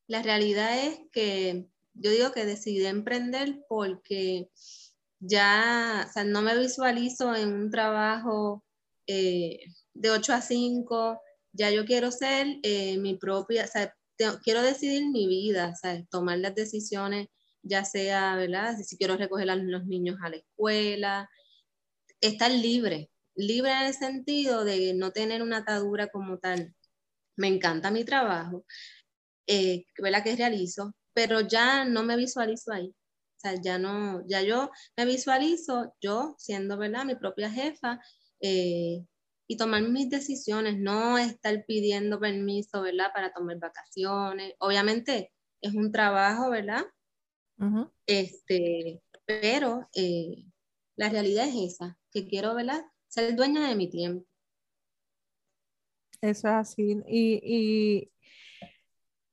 La 0.08 0.22
realidad 0.22 0.78
es 0.86 1.00
que 1.12 1.68
yo 1.94 2.12
digo 2.12 2.32
que 2.32 2.46
decidí 2.46 2.86
emprender 2.86 3.64
porque 3.68 4.50
ya, 5.20 6.12
no 6.26 6.42
me 6.42 6.58
visualizo 6.58 7.34
en 7.36 7.54
un 7.54 7.72
trabajo 7.72 8.64
eh, 9.08 9.60
de 9.94 10.12
8 10.12 10.34
a 10.34 10.42
5, 10.42 11.22
ya 11.54 11.72
yo 11.72 11.86
quiero 11.86 12.12
ser 12.12 12.48
eh, 12.64 12.98
mi 12.98 13.16
propia, 13.16 13.66
o 13.66 14.40
quiero 14.44 14.62
decidir 14.62 15.10
mi 15.10 15.28
vida, 15.28 15.74
tomar 16.10 16.40
las 16.40 16.56
decisiones 16.56 17.28
ya 17.64 17.86
sea, 17.86 18.36
¿verdad? 18.36 18.78
Si 18.78 18.98
quiero 18.98 19.18
recoger 19.18 19.50
a 19.50 19.56
los 19.56 19.86
niños 19.86 20.18
a 20.22 20.30
la 20.30 20.38
escuela, 20.38 21.30
estar 22.22 22.52
libre, 22.52 23.10
libre 23.36 23.72
en 23.72 23.84
el 23.88 23.94
sentido 23.94 24.66
de 24.66 24.94
no 24.94 25.12
tener 25.12 25.42
una 25.42 25.58
atadura 25.58 26.08
como 26.08 26.38
tal. 26.40 26.76
Me 27.38 27.48
encanta 27.48 27.92
mi 27.92 28.04
trabajo, 28.06 28.66
eh, 29.48 29.86
¿verdad? 29.98 30.24
Que 30.24 30.36
realizo, 30.36 30.94
pero 31.14 31.42
ya 31.42 31.86
no 31.86 32.04
me 32.04 32.18
visualizo 32.18 32.72
ahí. 32.72 32.88
O 32.90 33.40
sea, 33.40 33.56
ya 33.62 33.78
no, 33.80 34.24
ya 34.28 34.42
yo 34.42 34.72
me 34.98 35.06
visualizo 35.06 35.94
yo 36.02 36.36
siendo, 36.38 36.78
¿verdad? 36.78 37.06
Mi 37.06 37.16
propia 37.16 37.50
jefa 37.50 38.00
eh, 38.42 39.06
y 39.48 39.58
tomar 39.58 39.82
mis 39.84 40.10
decisiones, 40.10 40.78
no 40.80 41.18
estar 41.18 41.66
pidiendo 41.66 42.20
permiso, 42.20 42.82
¿verdad? 42.82 43.08
Para 43.14 43.34
tomar 43.34 43.58
vacaciones. 43.60 44.54
Obviamente 44.60 45.34
es 45.62 45.74
un 45.74 45.92
trabajo, 45.92 46.50
¿verdad? 46.50 46.86
Este, 48.06 49.02
pero 49.26 49.88
eh, 49.96 50.46
la 50.96 51.10
realidad 51.10 51.48
es 51.48 51.74
esa, 51.74 51.98
que 52.12 52.28
quiero 52.28 52.56
¿verdad? 52.56 52.82
ser 53.08 53.36
dueña 53.36 53.68
de 53.68 53.76
mi 53.76 53.90
tiempo. 53.90 54.26
Eso 56.22 56.48
es 56.48 56.54
así. 56.54 57.02
Y, 57.08 57.40
y, 57.44 58.12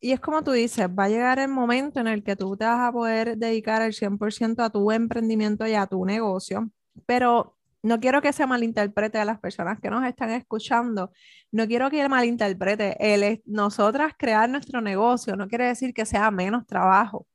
y, 0.01 0.13
es 0.13 0.21
como 0.21 0.43
tú 0.43 0.53
dices, 0.53 0.89
va 0.89 1.05
a 1.05 1.09
llegar 1.09 1.39
el 1.39 1.49
momento 1.49 2.01
en 2.01 2.09
el 2.09 2.25
que 2.25 2.35
tú 2.35 2.57
te 2.57 2.65
vas 2.65 2.81
a 2.81 2.93
poder 2.93 3.37
dedicar 3.37 3.83
el 3.83 3.93
100% 3.93 4.65
a 4.65 4.71
tu 4.71 4.91
emprendimiento 4.91 5.67
y 5.67 5.75
a 5.75 5.87
tu 5.87 6.05
negocio, 6.05 6.71
pero 7.07 7.57
no 7.83 8.01
quiero 8.01 8.21
que 8.21 8.33
se 8.33 8.47
malinterprete 8.47 9.19
a 9.19 9.25
las 9.25 9.41
personas 9.41 9.81
que 9.81 9.89
nos 9.91 10.05
están 10.05 10.31
escuchando. 10.31 11.13
No 11.53 11.67
quiero 11.67 11.91
que 11.91 12.07
malinterprete. 12.09 12.97
El, 13.01 13.43
nosotras 13.47 14.15
crear 14.19 14.51
nuestro 14.51 14.81
negocio 14.81 15.37
no 15.37 15.49
quiere 15.49 15.67
decir 15.67 15.95
que 15.95 16.05
sea 16.05 16.31
menos 16.31 16.67
trabajo 16.67 17.27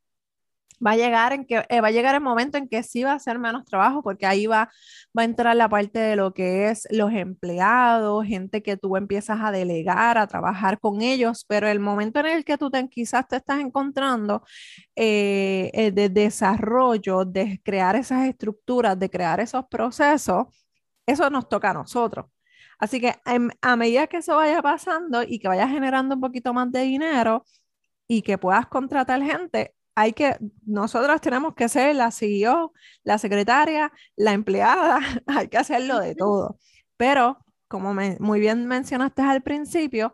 va 0.86 0.92
a 0.92 0.96
llegar 0.96 1.34
en 1.34 1.46
que 1.46 1.66
eh, 1.70 1.82
va 1.82 1.88
a 1.90 1.92
llegar 1.92 2.16
el 2.16 2.22
momento 2.22 2.58
en 2.58 2.68
que 2.68 2.84
sí 2.84 3.04
va 3.04 3.14
a 3.14 3.20
ser 3.20 3.40
menos 3.40 3.66
trabajo 3.66 4.02
porque 4.04 4.26
ahí 4.26 4.46
va, 4.48 4.70
va 5.18 5.22
a 5.22 5.26
entrar 5.26 5.56
la 5.56 5.70
parte 5.70 6.00
de 6.00 6.16
lo 6.16 6.34
que 6.34 6.70
es 6.70 6.88
los 6.92 7.12
empleados, 7.14 8.26
gente 8.26 8.62
que 8.64 8.78
tú 8.78 8.96
empiezas 8.98 9.40
a 9.42 9.52
delegar, 9.52 10.18
a 10.18 10.28
trabajar 10.28 10.80
con 10.80 11.02
ellos, 11.02 11.46
pero 11.48 11.68
el 11.68 11.80
momento 11.80 12.20
en 12.20 12.28
el 12.28 12.46
que 12.46 12.58
tú 12.58 12.70
te, 12.70 12.88
quizás 12.90 13.28
te 13.28 13.38
estás 13.38 13.60
encontrando 13.60 14.44
eh, 14.96 15.72
eh, 15.74 15.92
de 15.92 16.10
desarrollo, 16.10 17.26
de 17.26 17.62
crear 17.64 17.96
esas 17.96 18.28
estructuras, 18.28 18.98
de 19.00 19.10
crear 19.10 19.40
esos 19.40 19.66
procesos, 19.68 20.48
eso 21.06 21.30
nos 21.30 21.48
toca 21.50 21.72
a 21.72 21.74
nosotros. 21.74 22.26
Así 22.80 23.00
que 23.00 23.16
em, 23.26 23.50
a 23.62 23.76
medida 23.76 24.08
que 24.08 24.18
eso 24.18 24.36
vaya 24.36 24.62
pasando 24.62 25.24
y 25.24 25.40
que 25.40 25.48
vayas 25.48 25.70
generando 25.70 26.16
un 26.16 26.22
poquito 26.22 26.54
más 26.54 26.72
de 26.72 26.82
dinero 26.82 27.46
y 28.08 28.22
que 28.22 28.38
puedas 28.38 28.68
contratar 28.68 29.22
gente, 29.24 29.76
hay 29.96 30.14
que, 30.14 30.38
nosotros 30.66 31.22
tenemos 31.22 31.56
que 31.56 31.70
ser 31.70 31.96
la 31.96 32.12
CEO, 32.12 32.74
la 33.04 33.18
secretaria, 33.18 33.92
la 34.16 34.34
empleada, 34.34 35.00
hay 35.28 35.48
que 35.50 35.58
hacerlo 35.58 36.00
de 36.00 36.16
todo. 36.16 36.60
Pero, 36.98 37.40
como 37.68 37.94
muy 37.94 38.40
bien 38.40 38.68
mencionaste 38.68 39.22
al 39.22 39.42
principio, 39.44 40.14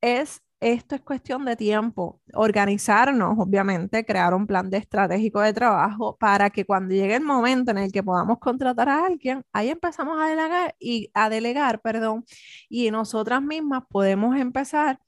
es 0.00 0.42
esto 0.60 0.94
es 0.94 1.00
cuestión 1.00 1.44
de 1.46 1.56
tiempo, 1.56 2.20
organizarnos, 2.34 3.38
obviamente, 3.38 4.04
crear 4.04 4.34
un 4.34 4.46
plan 4.46 4.68
de 4.70 4.76
estratégico 4.78 5.40
de 5.40 5.54
trabajo 5.54 6.16
para 6.18 6.50
que 6.50 6.66
cuando 6.66 6.94
llegue 6.94 7.16
el 7.16 7.22
momento 7.24 7.70
en 7.70 7.78
el 7.78 7.92
que 7.92 8.02
podamos 8.02 8.38
contratar 8.38 8.88
a 8.90 9.06
alguien, 9.06 9.42
ahí 9.52 9.70
empezamos 9.70 10.20
a 10.20 10.28
delegar 10.28 10.76
y 10.78 11.10
a 11.14 11.30
delegar, 11.30 11.80
perdón, 11.80 12.24
y 12.68 12.90
nosotras 12.90 13.42
mismas 13.42 13.84
podemos 13.88 14.36
empezar 14.36 15.00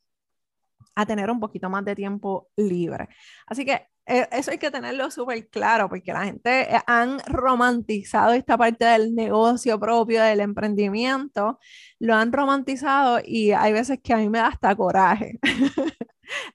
a 0.95 1.07
tener 1.07 1.31
un 1.31 1.41
poquito 1.41 1.71
más 1.71 1.85
de 1.85 1.95
tiempo 1.97 2.49
libre. 2.57 3.09
Así 3.47 3.65
que 3.65 3.89
eso 4.07 4.51
hay 4.51 4.59
que 4.59 4.71
tenerlo 4.71 5.11
súper 5.11 5.49
claro 5.49 5.89
porque 5.89 6.13
la 6.13 6.25
gente 6.25 6.75
eh, 6.75 6.81
han 6.87 7.21
romantizado 7.21 8.33
esta 8.33 8.59
parte 8.59 8.85
del 8.85 9.15
negocio 9.15 9.79
propio, 9.79 10.23
del 10.23 10.41
emprendimiento, 10.41 11.59
lo 11.99 12.15
han 12.15 12.33
romantizado 12.33 13.21
y 13.25 13.53
hay 13.53 13.73
veces 13.73 14.01
que 14.03 14.13
a 14.13 14.17
mí 14.17 14.29
me 14.29 14.39
da 14.39 14.49
hasta 14.49 14.75
coraje. 14.75 15.39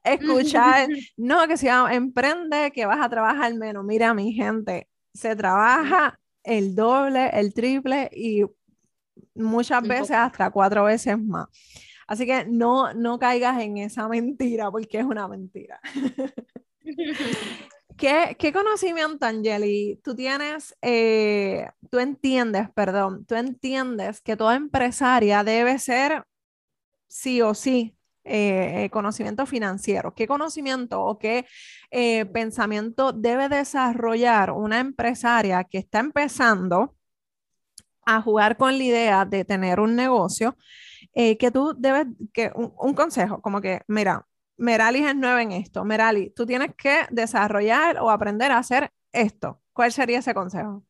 Escuchar, 0.03 0.89
no, 1.17 1.47
que 1.47 1.57
si 1.57 1.67
emprende, 1.67 2.71
que 2.71 2.85
vas 2.85 2.99
a 2.99 3.09
trabajar 3.09 3.53
menos. 3.53 3.85
Mira, 3.85 4.13
mi 4.13 4.33
gente, 4.33 4.89
se 5.13 5.35
trabaja 5.35 6.19
el 6.43 6.75
doble, 6.75 7.29
el 7.33 7.53
triple 7.53 8.09
y 8.13 8.43
muchas 9.35 9.83
veces 9.83 10.11
hasta 10.11 10.49
cuatro 10.51 10.83
veces 10.85 11.17
más. 11.19 11.47
Así 12.07 12.25
que 12.25 12.45
no, 12.45 12.93
no 12.93 13.19
caigas 13.19 13.61
en 13.61 13.77
esa 13.77 14.07
mentira 14.07 14.71
porque 14.71 14.99
es 14.99 15.05
una 15.05 15.27
mentira. 15.27 15.79
¿Qué, 17.97 18.35
¿Qué, 18.37 18.53
conocimiento, 18.53 19.25
Angeli, 19.25 19.99
tú 20.03 20.15
tienes, 20.15 20.75
eh, 20.81 21.67
tú 21.89 21.97
entiendes, 21.97 22.69
perdón, 22.75 23.25
tú 23.25 23.33
entiendes 23.35 24.21
que 24.21 24.37
toda 24.37 24.55
empresaria 24.55 25.43
debe 25.43 25.79
ser 25.79 26.23
sí 27.07 27.41
o 27.41 27.55
sí 27.55 27.97
eh, 28.23 28.85
eh, 28.85 28.89
conocimiento 28.91 29.47
financiero? 29.47 30.13
¿Qué 30.13 30.27
conocimiento 30.27 31.01
o 31.03 31.17
qué 31.17 31.47
pensamiento 32.31 33.13
debe 33.13 33.49
desarrollar 33.49 34.51
una 34.51 34.79
empresaria 34.79 35.63
que 35.63 35.79
está 35.79 35.99
empezando 35.99 36.95
a 38.05 38.21
jugar 38.21 38.57
con 38.57 38.77
la 38.77 38.83
idea 38.83 39.25
de 39.25 39.43
tener 39.43 39.79
un 39.79 39.95
negocio? 39.95 40.55
que 41.13 41.49
tú 41.51 41.73
debes, 41.75 42.05
que 42.31 42.51
un, 42.53 42.71
un 42.77 42.93
consejo, 42.93 43.41
como 43.41 43.59
que, 43.59 43.81
mira, 43.87 44.27
Merali 44.57 45.03
es 45.03 45.15
nueva 45.15 45.41
en 45.41 45.51
esto. 45.51 45.85
Merali, 45.85 46.31
tú 46.31 46.45
tienes 46.45 46.71
que 46.75 47.05
desarrollar 47.11 47.99
o 47.99 48.09
aprender 48.09 48.51
a 48.51 48.57
hacer 48.57 48.91
esto. 49.11 49.61
¿Cuál 49.71 49.91
sería 49.91 50.19
ese 50.19 50.33
consejo? 50.33 50.83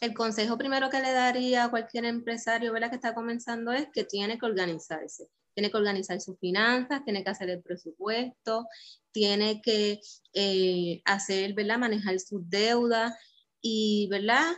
El 0.00 0.14
consejo 0.14 0.58
primero 0.58 0.90
que 0.90 1.00
le 1.00 1.12
daría 1.12 1.64
a 1.64 1.70
cualquier 1.70 2.06
empresario 2.06 2.72
¿verdad? 2.72 2.88
que 2.90 2.96
está 2.96 3.14
comenzando 3.14 3.72
es 3.72 3.88
que 3.92 4.04
tiene 4.04 4.38
que 4.38 4.46
organizarse. 4.46 5.28
Tiene 5.54 5.70
que 5.70 5.76
organizar 5.76 6.18
sus 6.20 6.38
finanzas, 6.38 7.04
tiene 7.04 7.22
que 7.22 7.30
hacer 7.30 7.50
el 7.50 7.62
presupuesto, 7.62 8.66
tiene 9.12 9.60
que 9.60 10.00
eh, 10.32 11.02
hacer, 11.04 11.52
¿verdad? 11.52 11.78
Manejar 11.78 12.18
sus 12.20 12.48
deudas 12.48 13.12
y, 13.60 14.08
¿verdad? 14.10 14.50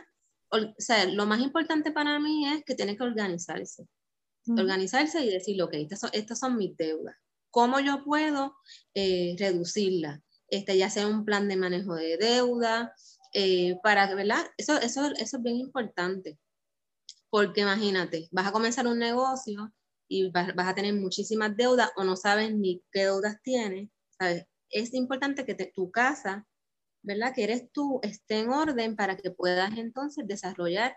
O, 0.49 0.57
sea, 0.77 1.05
lo 1.05 1.25
más 1.25 1.41
importante 1.41 1.91
para 1.91 2.17
mí 2.17 2.47
es 2.47 2.63
que 2.65 2.75
tiene 2.75 2.95
que 2.95 3.03
organizarse. 3.03 3.85
Organizarse 4.47 5.25
y 5.25 5.29
decir, 5.29 5.61
ok, 5.61 5.73
estas 5.73 5.99
son, 5.99 6.09
estas 6.13 6.39
son 6.39 6.55
mis 6.55 6.77
deudas 6.77 7.15
cómo 7.55 7.79
yo 7.79 8.03
puedo 8.03 8.57
eh, 8.93 9.33
reducirla, 9.39 10.21
este, 10.49 10.77
ya 10.77 10.89
sea 10.89 11.07
un 11.07 11.23
plan 11.23 11.47
de 11.47 11.55
manejo 11.55 11.95
de 11.95 12.17
deuda, 12.17 12.93
eh, 13.33 13.77
para 13.81 14.13
¿verdad? 14.13 14.45
Eso, 14.57 14.77
eso, 14.81 15.05
eso 15.15 15.37
es 15.37 15.41
bien 15.41 15.55
importante, 15.55 16.37
porque 17.29 17.61
imagínate, 17.61 18.27
vas 18.33 18.47
a 18.47 18.51
comenzar 18.51 18.87
un 18.87 18.99
negocio 18.99 19.73
y 20.09 20.31
vas, 20.31 20.49
a 20.57 20.75
tener 20.75 20.95
muchísimas 20.95 21.55
deudas 21.55 21.91
o 21.95 22.03
no 22.03 22.17
sabes 22.17 22.53
ni 22.53 22.83
qué 22.91 23.03
deudas 23.05 23.41
tienes, 23.41 23.89
¿sabes? 24.19 24.45
Es 24.69 24.93
importante 24.93 25.45
que 25.45 25.55
tu 25.73 25.89
casa, 25.91 26.45
¿verdad? 27.03 27.31
Que 27.33 27.45
eres 27.45 27.71
tú, 27.71 28.01
esté 28.03 28.39
en 28.39 28.49
orden 28.49 28.97
para 28.97 29.15
que 29.15 29.31
puedas 29.31 29.77
entonces 29.77 30.27
desarrollar 30.27 30.93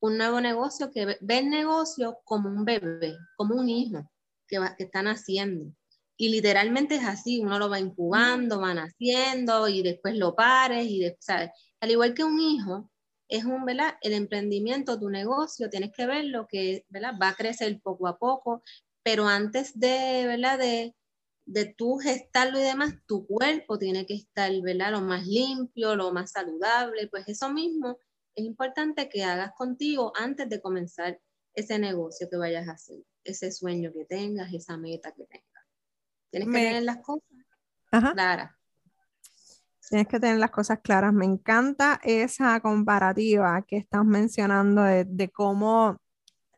un 0.00 0.16
nuevo 0.16 0.40
negocio 0.40 0.90
que 0.90 1.04
ve, 1.04 1.18
el 1.20 1.50
negocio 1.50 2.16
como 2.24 2.48
un 2.48 2.64
bebé, 2.64 3.14
como 3.36 3.56
un 3.56 3.68
hijo 3.68 4.10
que, 4.46 4.58
va, 4.58 4.74
que 4.74 4.84
están 4.84 5.06
haciendo. 5.06 5.70
Y 6.18 6.30
literalmente 6.30 6.96
es 6.96 7.04
así, 7.04 7.40
uno 7.40 7.58
lo 7.58 7.70
va 7.70 7.78
incubando, 7.80 8.60
van 8.60 8.78
haciendo 8.78 9.68
y 9.68 9.82
después 9.82 10.16
lo 10.16 10.34
pares 10.34 10.86
y 10.86 11.00
después, 11.00 11.24
¿sabes? 11.24 11.50
Al 11.80 11.90
igual 11.92 12.14
que 12.14 12.24
un 12.24 12.40
hijo, 12.40 12.90
es 13.28 13.44
un, 13.44 13.64
¿verdad? 13.64 13.94
El 14.02 14.14
emprendimiento, 14.14 14.98
tu 14.98 15.10
negocio, 15.10 15.70
tienes 15.70 15.92
que 15.92 16.06
ver 16.06 16.24
lo 16.26 16.46
que, 16.48 16.84
¿verdad? 16.88 17.14
Va 17.22 17.30
a 17.30 17.34
crecer 17.34 17.80
poco 17.82 18.08
a 18.08 18.18
poco, 18.18 18.62
pero 19.04 19.28
antes 19.28 19.78
de, 19.78 20.24
¿verdad? 20.26 20.58
De, 20.58 20.96
de 21.46 21.66
tú 21.66 21.98
gestarlo 21.98 22.58
y 22.58 22.62
demás, 22.62 22.94
tu 23.06 23.26
cuerpo 23.26 23.78
tiene 23.78 24.04
que 24.06 24.14
estar, 24.14 24.50
¿verdad? 24.60 24.92
Lo 24.92 25.00
más 25.02 25.26
limpio, 25.26 25.96
lo 25.96 26.12
más 26.12 26.32
saludable, 26.32 27.08
pues 27.08 27.28
eso 27.28 27.50
mismo 27.50 27.98
es 28.34 28.44
importante 28.44 29.08
que 29.08 29.24
hagas 29.24 29.52
contigo 29.56 30.12
antes 30.16 30.48
de 30.48 30.60
comenzar 30.60 31.20
ese 31.54 31.78
negocio 31.78 32.28
que 32.30 32.36
vayas 32.36 32.68
a 32.68 32.72
hacer, 32.72 32.98
ese 33.24 33.50
sueño 33.52 33.92
que 33.92 34.04
tengas, 34.04 34.52
esa 34.52 34.76
meta 34.76 35.12
que 35.12 35.24
tengas. 35.24 35.57
Tienes 36.30 36.48
que 36.48 36.54
tener 36.54 36.82
las 36.82 36.98
cosas 36.98 37.22
claras. 38.12 38.52
Tienes 39.88 40.06
que 40.06 40.20
tener 40.20 40.38
las 40.38 40.50
cosas 40.50 40.80
claras. 40.82 41.12
Me 41.12 41.24
encanta 41.24 42.00
esa 42.02 42.60
comparativa 42.60 43.62
que 43.66 43.78
estás 43.78 44.04
mencionando 44.04 44.82
de, 44.82 45.30
cómo 45.30 45.98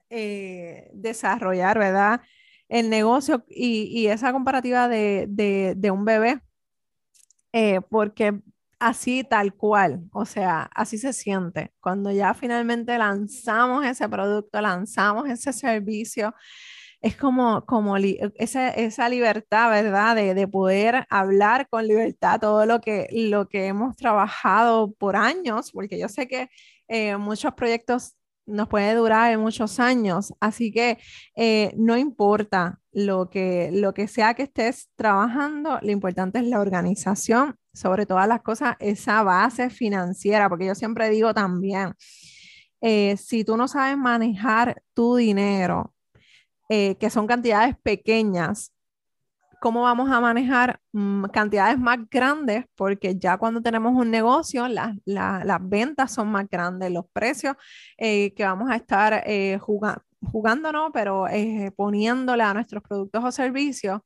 eh, 0.09 0.91
desarrollar, 0.93 1.79
¿verdad? 1.79 2.21
El 2.69 2.91
negocio 2.91 3.45
y, 3.49 4.07
esa 4.09 4.33
comparativa 4.33 4.89
de, 4.89 5.91
un 5.93 6.05
bebé, 6.05 6.41
eh, 7.53 7.81
porque 7.89 8.41
así 8.81 9.23
tal 9.23 9.55
cual, 9.55 10.03
o 10.13 10.25
sea, 10.25 10.63
así 10.75 10.99
se 10.99 11.13
siente. 11.13 11.73
Cuando 11.81 12.11
ya 12.11 12.35
finalmente 12.35 12.97
lanzamos 12.99 13.85
ese 13.85 14.09
producto, 14.09 14.61
lanzamos 14.61 15.29
ese 15.29 15.53
servicio, 15.53 16.35
es 17.01 17.17
como, 17.17 17.65
como 17.65 17.97
esa, 17.97 18.69
esa, 18.71 19.09
libertad, 19.09 19.71
¿verdad? 19.71 20.17
De, 20.17 20.35
de, 20.35 20.49
poder 20.49 21.07
hablar 21.09 21.69
con 21.69 21.87
libertad 21.87 22.41
todo 22.41 22.67
lo 22.67 22.81
que, 22.81 23.09
lo 23.11 23.49
que 23.49 23.67
hemos 23.67 23.97
trabajado 23.97 24.93
por 24.93 25.17
años, 25.17 25.73
porque 25.73 25.99
yo 25.99 26.09
sé 26.09 26.29
que 26.29 26.51
eh, 26.89 27.17
muchos 27.17 27.55
proyectos 27.55 28.17
nos 28.47 28.69
pueden 28.69 28.97
durar 28.97 29.37
muchos 29.39 29.81
años, 29.81 30.35
así 30.41 30.73
que 30.73 30.99
eh, 31.37 31.73
no 31.77 31.97
importa 31.97 32.81
lo 32.93 33.31
que, 33.31 33.71
lo 33.73 33.95
que 33.95 34.09
sea 34.09 34.35
que 34.35 34.43
estés 34.45 34.91
trabajando, 34.97 35.79
lo 35.83 35.91
importante 35.93 36.41
es 36.41 36.47
la 36.47 36.61
organización, 36.61 37.57
sobre 37.73 38.07
todas 38.07 38.27
las 38.27 38.43
cosas, 38.43 38.77
esa 38.81 39.23
base 39.23 39.71
financiera, 39.71 40.49
porque 40.49 40.67
yo 40.67 40.75
siempre 40.75 41.09
digo 41.09 41.33
también, 41.33 41.95
eh, 42.81 43.17
si 43.17 43.45
tú 43.45 43.57
no 43.57 43.69
sabes 43.69 43.97
manejar 43.97 44.83
tu 44.95 45.17
dinero, 45.17 45.95
eh, 46.73 46.97
que 46.99 47.11
son 47.11 47.27
cantidades 47.27 47.77
pequeñas, 47.83 48.73
¿cómo 49.61 49.83
vamos 49.83 50.09
a 50.09 50.21
manejar 50.21 50.79
mm, 50.93 51.25
cantidades 51.25 51.77
más 51.81 51.99
grandes? 52.09 52.65
Porque 52.77 53.17
ya 53.19 53.39
cuando 53.39 53.61
tenemos 53.61 53.93
un 53.93 54.09
negocio, 54.09 54.69
las 54.69 55.61
ventas 55.63 56.13
son 56.15 56.29
más 56.31 56.49
grandes, 56.49 56.93
los 56.93 57.07
precios 57.13 57.57
eh, 57.99 58.33
que 58.35 58.45
vamos 58.45 58.71
a 58.71 58.77
estar 58.77 59.25
eh, 59.27 59.59
jugando, 59.59 60.71
no, 60.71 60.93
pero 60.93 61.27
poniéndole 61.77 62.45
a 62.45 62.55
nuestros 62.55 62.85
productos 62.85 63.25
o 63.25 63.33
servicios, 63.33 64.01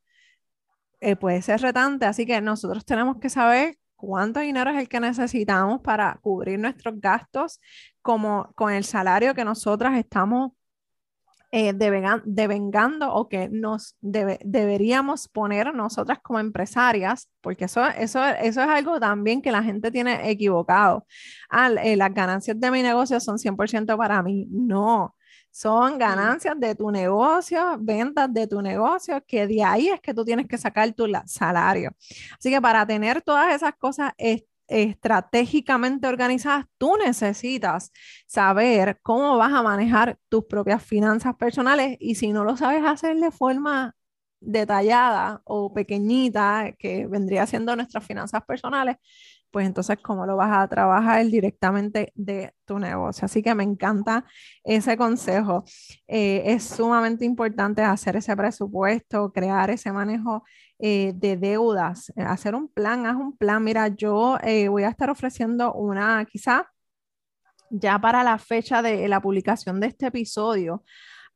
puede 1.21 1.43
ser 1.43 1.61
retante. 1.61 2.07
Así 2.07 2.25
que 2.25 2.41
nosotros 2.41 2.87
tenemos 2.87 3.19
que 3.19 3.29
saber 3.29 3.77
cuánto 3.95 4.41
dinero 4.41 4.71
es 4.71 4.79
el 4.79 4.89
que 4.89 5.01
necesitamos 5.01 5.83
para 5.83 6.19
cubrir 6.23 6.59
nuestros 6.59 6.99
gastos, 6.99 7.61
como 8.01 8.51
con 8.55 8.73
el 8.73 8.85
salario 8.85 9.35
que 9.35 9.45
nosotras 9.45 9.99
estamos 9.99 10.53
eh, 11.57 11.73
devengando 11.73 13.15
o 13.15 13.29
que 13.29 13.49
nos 13.49 13.97
deberíamos 14.01 15.29
poner 15.29 15.73
nosotras 15.73 16.19
como 16.21 16.41
empresarias, 16.41 17.29
porque 17.41 17.67
eso, 17.67 17.87
eso, 17.87 18.25
eso 18.25 18.61
es 18.61 18.69
algo 18.69 18.99
también 18.99 19.41
que 19.41 19.53
la 19.53 19.63
gente 19.63 19.93
tiene 19.93 20.29
equivocado. 20.29 21.07
Ah, 21.49 21.71
eh, 21.85 21.97
las 21.97 22.13
ganancias 22.13 22.59
de 22.59 22.71
mi 22.73 22.83
negocio 22.83 23.21
son 23.21 23.39
100% 23.39 23.97
para 23.97 24.21
mí. 24.25 24.49
No, 24.51 25.15
son 25.53 25.97
ganancias 25.97 26.59
de 26.59 26.75
tu 26.75 26.91
negocio, 26.91 27.77
ventas 27.79 28.35
de 28.35 28.49
tu 28.49 28.61
negocio, 28.61 29.23
que 29.25 29.47
de 29.47 29.63
ahí 29.63 29.91
es 29.91 30.01
que 30.01 30.13
tú 30.13 30.25
tienes 30.25 30.49
que 30.49 30.59
sacar 30.59 30.93
tu 30.93 31.07
salario. 31.27 31.93
Así 32.37 32.51
que 32.51 32.61
para 32.61 32.85
tener 32.85 33.23
todas 33.23 33.55
esas 33.55 33.75
cosas, 33.77 34.13
estratégicamente 34.69 36.07
organizadas, 36.07 36.67
tú 36.79 36.97
necesitas 36.97 37.93
saber 38.27 38.99
cómo 39.03 39.37
vas 39.37 39.53
a 39.53 39.63
manejar 39.63 40.19
tus 40.29 40.45
propias 40.45 40.83
finanzas 40.83 41.37
personales 41.37 41.97
y 42.01 42.15
si 42.17 42.33
no 42.33 42.45
lo 42.45 42.57
sabes 42.57 42.85
hacer 42.85 43.17
de 43.19 43.31
forma 43.31 43.95
detallada 44.41 45.41
o 45.45 45.73
pequeñita, 45.73 46.73
que 46.79 47.07
vendría 47.07 47.47
siendo 47.47 47.75
nuestras 47.77 48.05
finanzas 48.07 48.43
personales, 48.45 48.97
pues 49.51 49.67
entonces 49.67 49.99
cómo 50.03 50.27
lo 50.27 50.37
vas 50.37 50.51
a 50.53 50.69
trabajar 50.69 51.25
directamente 51.27 52.13
de 52.17 52.53
tu 52.65 52.81
negocio. 52.81 53.27
Así 53.27 53.41
que 53.41 53.55
me 53.55 53.63
encanta 53.63 54.25
ese 54.65 54.97
consejo. 54.97 55.65
Eh, 56.09 56.43
es 56.47 56.65
sumamente 56.65 57.25
importante 57.25 57.83
hacer 57.83 58.17
ese 58.17 58.37
presupuesto, 58.37 59.33
crear 59.33 59.71
ese 59.71 59.93
manejo 59.93 60.43
eh, 60.79 61.13
de 61.15 61.37
deudas, 61.37 62.11
eh, 62.17 62.23
hacer 62.23 62.55
un 62.55 62.69
plan, 62.69 63.07
haz 63.07 63.17
un 63.17 63.37
plan. 63.37 63.63
Mira, 63.63 63.89
yo 63.89 64.39
voy 64.71 64.83
a 64.85 64.89
estar 64.89 65.11
ofreciendo 65.11 65.73
una, 65.75 66.25
quizá 66.25 66.69
ya 67.71 67.99
para 67.99 68.23
la 68.23 68.39
fecha 68.39 68.83
de 68.83 69.09
la 69.09 69.21
publicación 69.21 69.81
de 69.81 69.89
este 69.89 70.07
episodio, 70.07 70.85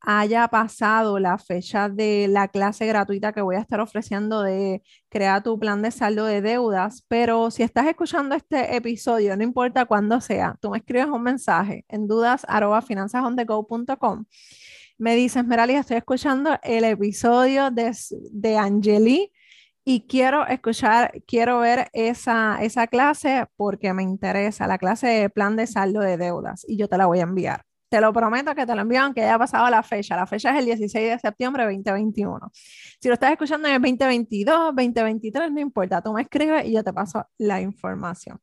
haya 0.01 0.47
pasado 0.49 1.19
la 1.19 1.39
fecha 1.39 1.89
de 1.89 2.29
la 2.29 2.49
clase 2.49 2.87
gratuita 2.87 3.33
que 3.33 3.41
voy 3.43 3.57
a 3.57 3.61
estar 3.61 3.81
ofreciendo 3.81 4.43
de 4.43 4.83
crear 5.09 5.43
tu 5.43 5.59
plan 5.59 5.83
de 5.83 5.91
saldo 5.91 6.25
de 6.25 6.41
deudas, 6.41 7.05
pero 7.09 7.51
si 7.51 7.63
estás 7.63 7.87
escuchando 7.87 8.35
este 8.35 8.77
episodio, 8.77 9.37
no 9.37 9.43
importa 9.43 9.87
cuándo 9.87 10.21
sea, 10.21 10.57
tú 10.61 10.71
me 10.71 10.79
escribes 10.79 11.07
un 11.07 11.23
mensaje 11.23 11.85
en 11.89 12.07
dudas 12.07 12.45
Me 14.99 15.15
dices, 15.15 15.45
Merali, 15.45 15.75
estoy 15.75 15.99
escuchando 15.99 16.59
el 16.65 16.83
episodio 16.83 17.71
de, 17.71 17.97
de 18.33 18.59
Angeli 18.59 19.33
y 19.85 20.09
quiero 20.09 20.45
escuchar, 20.47 21.23
quiero 21.25 21.61
ver 21.61 21.89
esa, 21.93 22.59
esa 22.61 22.89
clase 22.89 23.47
porque 23.57 23.95
me 23.95 24.03
interesa, 24.03 24.67
la 24.67 24.77
clase 24.77 25.07
de 25.07 25.31
plan 25.31 25.55
de 25.55 25.69
saldo 25.69 26.01
de 26.01 26.17
deudas 26.17 26.65
y 26.67 26.77
yo 26.77 26.89
te 26.89 26.99
la 26.99 27.07
voy 27.07 27.21
a 27.21 27.23
enviar. 27.23 27.63
Te 27.89 28.01
lo 28.01 28.13
prometo 28.13 28.55
que 28.57 28.67
te 28.67 28.75
lo 28.75 28.83
envío 28.83 29.01
aunque 29.01 29.23
haya 29.23 29.39
pasado 29.39 29.71
la 29.71 29.85
fecha. 29.85 30.17
La 30.17 30.27
fecha 30.27 30.51
es 30.51 30.59
el 30.59 30.67
16 30.67 31.11
de 31.11 31.19
septiembre 31.21 31.65
de 31.65 31.73
2021. 31.75 32.51
Si 32.53 33.09
lo 33.09 33.15
estás 33.15 33.31
escuchando 33.31 33.69
en 33.69 33.75
el 33.77 33.81
2022, 33.81 34.75
2023, 34.75 35.53
no 35.53 35.61
importa, 35.61 36.03
tú 36.03 36.13
me 36.13 36.23
escribes 36.23 36.67
y 36.67 36.73
yo 36.73 36.83
te 36.83 36.93
paso 36.93 37.25
la 37.39 37.61
información. 37.61 38.41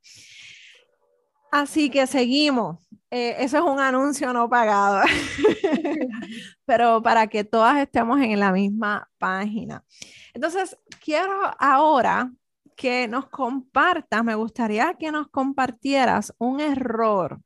Así 1.52 1.90
que 1.90 2.08
seguimos. 2.08 2.80
Eh, 3.16 3.46
eso 3.46 3.60
es 3.60 3.64
un 3.64 3.80
anuncio 3.80 4.34
no 4.34 4.50
pagado, 4.50 5.02
pero 6.66 7.02
para 7.02 7.28
que 7.28 7.46
todas 7.46 7.78
estemos 7.78 8.20
en 8.20 8.38
la 8.42 8.52
misma 8.52 9.10
página. 9.18 9.86
Entonces, 10.34 10.78
quiero 11.02 11.32
ahora 11.58 12.30
que 12.76 13.08
nos 13.08 13.30
compartas, 13.30 14.22
me 14.22 14.36
gustaría 14.36 14.96
que 14.96 15.14
nos 15.14 15.30
compartieras 15.30 16.34
un 16.40 16.60
error 16.60 17.40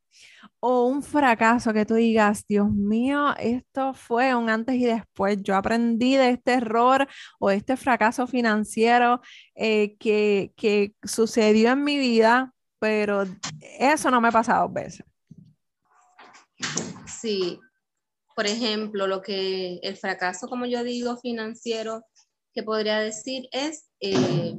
o 0.58 0.86
un 0.86 1.04
fracaso 1.04 1.72
que 1.72 1.86
tú 1.86 1.94
digas, 1.94 2.44
Dios 2.48 2.68
mío, 2.68 3.32
esto 3.38 3.94
fue 3.94 4.34
un 4.34 4.50
antes 4.50 4.74
y 4.74 4.86
después, 4.86 5.40
yo 5.40 5.54
aprendí 5.54 6.16
de 6.16 6.30
este 6.30 6.54
error 6.54 7.06
o 7.38 7.48
este 7.52 7.76
fracaso 7.76 8.26
financiero 8.26 9.20
eh, 9.54 9.96
que, 10.00 10.52
que 10.56 10.94
sucedió 11.04 11.70
en 11.70 11.84
mi 11.84 11.96
vida, 11.96 12.52
pero 12.80 13.24
eso 13.78 14.10
no 14.10 14.20
me 14.20 14.28
ha 14.28 14.32
pasado 14.32 14.64
dos 14.64 14.72
veces. 14.74 15.09
Sí, 17.20 17.58
por 18.34 18.46
ejemplo, 18.46 19.06
lo 19.06 19.20
que 19.22 19.80
el 19.82 19.96
fracaso, 19.96 20.48
como 20.48 20.66
yo 20.66 20.82
digo, 20.82 21.18
financiero, 21.18 22.04
que 22.54 22.62
podría 22.62 22.98
decir 23.00 23.48
es 23.52 23.88
eh, 24.00 24.56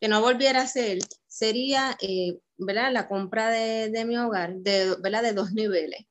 que 0.00 0.08
no 0.08 0.20
volviera 0.20 0.62
a 0.62 0.66
ser, 0.66 0.98
sería 1.26 1.96
eh, 2.00 2.38
¿verdad? 2.56 2.92
La 2.92 3.08
compra 3.08 3.50
de, 3.50 3.90
de 3.90 4.04
mi 4.04 4.16
hogar, 4.16 4.54
de, 4.56 4.96
¿verdad? 5.00 5.22
De 5.22 5.32
dos 5.32 5.52
niveles. 5.52 6.06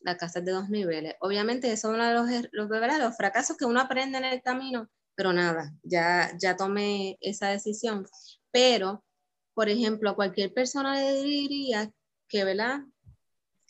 La 0.00 0.16
casa 0.16 0.40
de 0.40 0.52
dos 0.52 0.70
niveles. 0.70 1.14
Obviamente, 1.20 1.72
eso 1.72 1.88
es 1.90 1.94
uno 1.94 2.06
de 2.06 2.14
los, 2.14 2.30
er, 2.30 2.48
los, 2.52 2.68
los 2.70 3.16
fracasos 3.16 3.56
que 3.56 3.66
uno 3.66 3.80
aprende 3.80 4.18
en 4.18 4.24
el 4.24 4.42
camino, 4.42 4.88
pero 5.14 5.32
nada, 5.32 5.74
ya, 5.82 6.32
ya 6.40 6.56
tomé 6.56 7.18
esa 7.20 7.48
decisión. 7.48 8.06
Pero, 8.50 9.04
por 9.54 9.68
ejemplo, 9.68 10.10
a 10.10 10.16
cualquier 10.16 10.54
persona 10.54 10.94
le 10.94 11.22
diría 11.22 11.92
que, 12.28 12.44
¿verdad? 12.44 12.80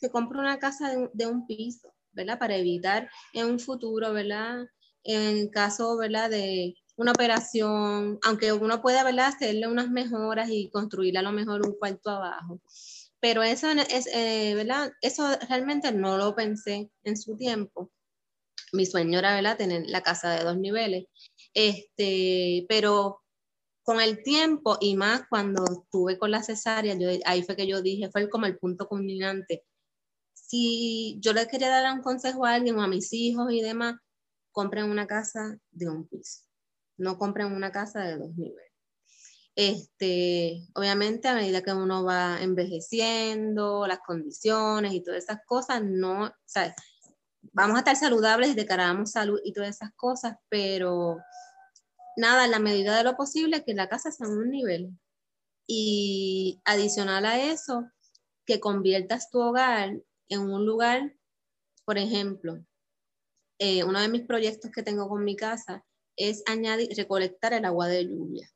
Que 0.01 0.09
compre 0.09 0.39
una 0.39 0.59
casa 0.59 0.93
de, 1.13 1.27
un 1.27 1.45
piso, 1.45 1.93
¿verdad? 2.11 2.39
Para 2.39 2.55
evitar 2.57 3.09
en 3.33 3.45
un 3.45 3.59
futuro, 3.59 4.11
¿verdad? 4.11 4.65
En 5.03 5.49
caso, 5.49 5.95
¿verdad? 5.97 6.29
De 6.29 6.75
una 6.97 7.11
operación, 7.11 8.19
aunque 8.23 8.51
uno 8.51 8.81
puede 8.81 9.03
¿verdad? 9.03 9.27
hacerle 9.27 9.67
unas 9.67 9.89
mejoras 9.89 10.49
y 10.49 10.69
construirle 10.69 11.19
a 11.19 11.23
lo 11.23 11.31
mejor 11.31 11.65
un 11.65 11.77
cuarto 11.77 12.09
abajo. 12.09 12.61
Pero 13.19 13.43
eso, 13.43 13.69
es, 13.69 14.07
eh, 14.13 14.55
¿verdad? 14.55 14.91
eso 15.01 15.27
realmente 15.47 15.91
no 15.91 16.17
lo 16.17 16.35
pensé 16.35 16.91
en 17.03 17.17
su 17.17 17.37
tiempo. 17.37 17.91
Mi 18.73 18.85
sueño 18.85 19.19
era 19.19 19.35
¿verdad? 19.35 19.57
tener 19.57 19.83
la 19.87 20.01
casa 20.01 20.31
de 20.31 20.43
dos 20.43 20.57
niveles. 20.57 21.05
Este, 21.53 22.65
pero 22.67 23.21
con 23.83 23.99
el 23.99 24.23
tiempo 24.23 24.77
y 24.79 24.95
más 24.95 25.23
cuando 25.29 25.63
estuve 25.65 26.17
con 26.17 26.31
la 26.31 26.43
cesárea, 26.43 26.95
yo, 26.97 27.09
ahí 27.25 27.43
fue 27.43 27.55
que 27.55 27.67
yo 27.67 27.81
dije, 27.81 28.09
fue 28.11 28.29
como 28.29 28.45
el 28.45 28.57
punto 28.57 28.87
culminante. 28.87 29.63
Si 30.51 31.17
yo 31.21 31.31
le 31.31 31.47
quería 31.47 31.69
dar 31.69 31.93
un 31.93 32.01
consejo 32.01 32.45
a 32.45 32.55
alguien 32.55 32.77
o 32.77 32.81
a 32.81 32.87
mis 32.87 33.13
hijos 33.13 33.53
y 33.53 33.61
demás, 33.61 33.95
compren 34.51 34.89
una 34.91 35.07
casa 35.07 35.57
de 35.71 35.89
un 35.89 36.05
piso 36.07 36.41
no 37.01 37.17
compren 37.17 37.51
una 37.51 37.71
casa 37.71 38.01
de 38.01 38.17
dos 38.17 38.35
niveles. 38.35 38.71
Este, 39.55 40.67
obviamente 40.75 41.27
a 41.27 41.35
medida 41.35 41.61
que 41.61 41.73
uno 41.73 42.05
va 42.05 42.41
envejeciendo, 42.41 43.85
las 43.87 43.99
condiciones 43.99 44.93
y 44.93 45.01
todas 45.01 45.23
esas 45.23 45.39
cosas, 45.45 45.81
no, 45.83 46.31
vamos 47.51 47.75
a 47.75 47.79
estar 47.79 47.95
saludables, 47.95 48.55
declaramos 48.55 49.11
salud 49.11 49.39
y 49.43 49.51
todas 49.51 49.75
esas 49.75 49.91
cosas, 49.95 50.37
pero 50.47 51.17
nada, 52.15 52.45
en 52.45 52.51
la 52.51 52.59
medida 52.59 52.97
de 52.97 53.03
lo 53.03 53.15
posible, 53.15 53.63
que 53.63 53.73
la 53.73 53.89
casa 53.89 54.11
sea 54.11 54.27
un 54.27 54.51
nivel. 54.51 54.89
Y 55.67 56.61
adicional 56.65 57.25
a 57.25 57.41
eso, 57.41 57.89
que 58.45 58.59
conviertas 58.59 59.29
tu 59.31 59.39
hogar 59.39 60.01
en 60.31 60.41
un 60.49 60.65
lugar, 60.65 61.13
por 61.85 61.97
ejemplo, 61.97 62.65
eh, 63.59 63.83
uno 63.83 63.99
de 63.99 64.07
mis 64.07 64.23
proyectos 64.23 64.71
que 64.71 64.81
tengo 64.81 65.07
con 65.09 65.23
mi 65.23 65.35
casa 65.35 65.85
es 66.15 66.41
añadir, 66.47 66.89
recolectar 66.95 67.53
el 67.53 67.65
agua 67.65 67.87
de 67.87 68.05
lluvia. 68.05 68.49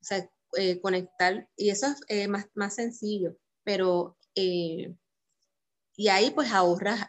O 0.00 0.04
sea, 0.04 0.30
eh, 0.56 0.80
conectar, 0.80 1.48
y 1.56 1.70
eso 1.70 1.88
es 1.88 2.00
eh, 2.08 2.28
más, 2.28 2.46
más, 2.54 2.76
sencillo, 2.76 3.36
pero, 3.64 4.16
y 4.34 6.08
ahí 6.08 6.30
pues 6.30 6.52
ahorras 6.52 7.08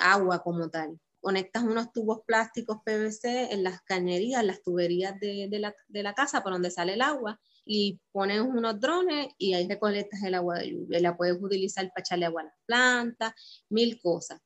agua 0.00 0.42
como 0.42 0.70
tal. 0.70 1.00
Conectas 1.20 1.64
unos 1.64 1.92
tubos 1.92 2.20
plásticos 2.24 2.78
PVC 2.84 3.52
en 3.52 3.64
las 3.64 3.82
cañerías, 3.82 4.44
las 4.44 4.62
tuberías 4.62 5.18
de, 5.18 5.48
de 5.50 6.02
la 6.02 6.14
casa 6.14 6.42
por 6.42 6.52
donde 6.52 6.70
sale 6.70 6.94
el 6.94 7.02
agua, 7.02 7.40
y 7.66 8.00
pones 8.12 8.40
unos 8.40 8.80
drones 8.80 9.28
y 9.38 9.54
ahí 9.54 9.68
recolectas 9.68 10.22
el 10.22 10.34
agua 10.34 10.60
de 10.60 10.70
lluvia. 10.70 11.00
La 11.00 11.16
puedes 11.16 11.36
utilizar 11.42 11.86
para 11.88 12.00
echarle 12.00 12.26
agua 12.26 12.42
a 12.42 12.44
las 12.44 12.54
plantas, 12.66 13.34
mil 13.68 14.00
cosas 14.00 14.40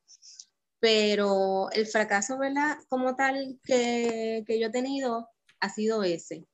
pero 0.80 1.70
el 1.72 1.86
fracaso, 1.86 2.38
¿verdad? 2.38 2.78
Como 2.88 3.14
tal 3.14 3.60
que, 3.62 4.42
que 4.46 4.58
yo 4.58 4.68
he 4.68 4.70
tenido 4.70 5.28
ha 5.60 5.68
sido 5.68 6.02
ese. 6.02 6.46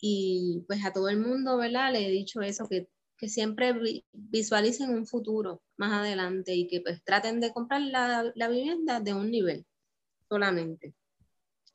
Y 0.00 0.64
pues 0.68 0.84
a 0.84 0.92
todo 0.92 1.08
el 1.08 1.18
mundo, 1.18 1.56
¿verdad? 1.56 1.92
Le 1.92 2.06
he 2.06 2.10
dicho 2.10 2.42
eso, 2.42 2.68
que, 2.68 2.88
que 3.16 3.28
siempre 3.28 3.74
visualicen 4.12 4.90
un 4.90 5.06
futuro 5.06 5.62
más 5.78 5.92
adelante 5.92 6.54
y 6.54 6.68
que 6.68 6.80
pues 6.82 7.02
traten 7.04 7.40
de 7.40 7.52
comprar 7.52 7.80
la, 7.82 8.30
la 8.34 8.48
vivienda 8.48 9.00
de 9.00 9.14
un 9.14 9.30
nivel 9.30 9.66
solamente. 10.28 10.94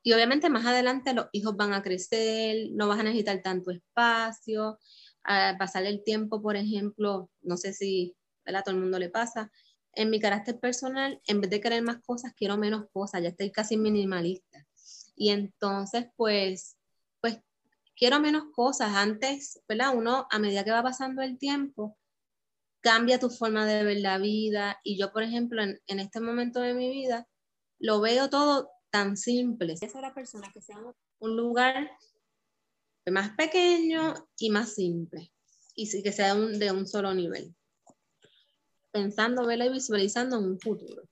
Y 0.06 0.14
obviamente 0.14 0.52
más 0.52 0.68
adelante 0.68 1.16
los 1.16 1.26
hijos 1.32 1.58
van 1.58 1.74
a 1.74 1.82
crecer, 1.82 2.70
no 2.74 2.88
vas 2.88 3.00
a 3.00 3.04
necesitar 3.04 3.42
tanto 3.42 3.72
espacio, 3.72 4.78
a 5.24 5.56
pasar 5.58 5.84
el 5.88 6.04
tiempo, 6.04 6.44
por 6.44 6.56
ejemplo, 6.56 7.32
no 7.42 7.58
sé 7.58 7.74
si 7.74 8.16
a 8.46 8.62
todo 8.62 8.76
el 8.76 8.82
mundo 8.82 9.00
le 9.00 9.10
pasa, 9.10 9.52
en 9.94 10.12
mi 10.12 10.20
carácter 10.20 10.60
personal, 10.60 11.20
en 11.26 11.42
vez 11.42 11.50
de 11.50 11.60
querer 11.60 11.82
más 11.82 12.04
cosas, 12.04 12.34
quiero 12.38 12.56
menos 12.56 12.86
cosas, 12.94 13.24
ya 13.24 13.30
estoy 13.30 13.52
casi 13.52 13.78
minimalista. 13.78 14.68
Y 15.16 15.30
entonces, 15.30 16.06
pues, 16.16 16.78
pues 17.20 17.40
quiero 17.96 18.20
menos 18.20 18.44
cosas. 18.54 18.94
Antes, 18.94 19.60
¿verdad? 19.68 19.96
Uno, 19.96 20.28
a 20.30 20.38
medida 20.38 20.64
que 20.64 20.70
va 20.72 20.84
pasando 20.84 21.24
el 21.24 21.40
tiempo, 21.40 21.98
cambia 22.82 23.18
tu 23.18 23.32
forma 23.32 23.66
de 23.66 23.84
ver 23.84 23.98
la 23.98 24.20
vida. 24.20 24.80
Y 24.84 25.00
yo, 25.00 25.12
por 25.12 25.24
ejemplo, 25.24 25.64
en, 25.64 26.00
este 26.00 26.20
momento 26.20 26.60
de 26.60 26.76
mi 26.76 26.92
vida, 26.92 27.28
lo 27.80 28.02
veo 28.02 28.30
todo 28.30 28.70
tan 28.96 29.18
simple. 29.18 29.74
Esa 29.74 29.88
es 29.88 29.96
la 29.96 30.14
persona 30.14 30.50
que 30.54 30.62
sea 30.62 30.78
un 31.20 31.36
lugar 31.36 31.92
más 33.12 33.32
pequeño 33.32 34.14
y 34.40 34.50
más 34.50 34.74
simple. 34.74 35.34
Y 35.76 36.02
que 36.02 36.14
sea 36.14 36.34
de 36.34 36.72
un 36.72 36.88
solo 36.88 37.14
nivel 37.14 37.54
pensando, 38.94 39.46
verla 39.46 39.66
y 39.66 39.74
visualizando 39.74 40.40
un 40.40 40.58
futuro. 40.58 41.04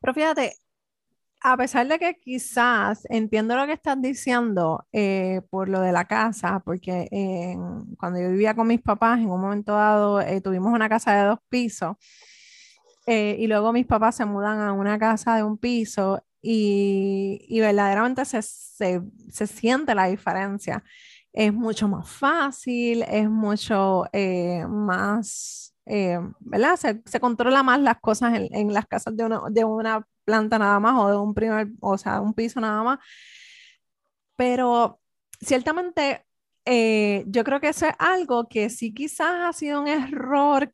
Pero 0.00 0.14
fíjate, 0.14 0.52
a 1.40 1.56
pesar 1.56 1.88
de 1.88 1.98
que 1.98 2.14
quizás 2.14 3.04
entiendo 3.10 3.56
lo 3.56 3.66
que 3.66 3.72
estás 3.72 4.00
diciendo 4.00 4.86
eh, 4.92 5.40
por 5.50 5.68
lo 5.68 5.80
de 5.80 5.90
la 5.90 6.04
casa, 6.04 6.62
porque 6.64 7.08
cuando 7.98 8.20
yo 8.20 8.30
vivía 8.30 8.54
con 8.54 8.68
mis 8.68 8.80
papás, 8.80 9.18
en 9.18 9.28
un 9.28 9.40
momento 9.40 9.72
dado 9.72 10.20
eh, 10.20 10.40
tuvimos 10.40 10.72
una 10.72 10.88
casa 10.88 11.12
de 11.16 11.28
dos 11.30 11.40
pisos 11.48 11.96
eh, 13.08 13.34
y 13.40 13.48
luego 13.48 13.72
mis 13.72 13.86
papás 13.86 14.14
se 14.14 14.24
mudan 14.24 14.60
a 14.60 14.72
una 14.72 14.96
casa 14.96 15.34
de 15.34 15.42
un 15.42 15.58
piso 15.58 16.22
y, 16.42 17.46
y 17.48 17.60
verdaderamente 17.60 18.24
se, 18.24 18.42
se, 18.42 19.02
se, 19.30 19.46
siente 19.46 19.94
la 19.94 20.06
diferencia. 20.06 20.84
es 21.32 21.52
mucho 21.52 21.88
más 21.88 22.08
fácil, 22.10 23.02
es 23.04 23.28
mucho 23.30 24.04
eh, 24.12 24.66
más, 24.68 25.74
eh, 25.86 26.18
¿verdad? 26.40 26.76
Se, 26.76 27.20
controla 27.20 27.62
más 27.62 27.80
las 27.80 28.00
cosas 28.00 28.34
en, 28.34 28.72
las 28.74 28.86
casas 28.86 29.16
de 29.16 29.24
una, 29.24 29.42
de 29.50 29.64
una 29.64 30.06
planta 30.24 30.58
nada 30.58 30.80
más 30.80 30.94
o 30.98 31.08
de 31.10 31.16
un 31.16 31.34
primer, 31.34 31.68
o 31.80 31.98
sea, 31.98 32.20
un 32.20 32.34
piso 32.34 32.60
nada 32.60 32.82
más. 32.82 32.98
Pero 34.36 35.00
ciertamente 35.40 36.24
eh, 36.64 37.24
yo 37.26 37.44
creo 37.44 37.60
que 37.60 37.68
eso 37.68 37.86
es 37.86 37.94
algo 37.98 38.48
que 38.48 38.70
sí 38.70 38.94
quizás 38.94 39.32
ha 39.48 39.52
sido 39.52 39.80
un 39.80 39.88
error, 39.88 40.70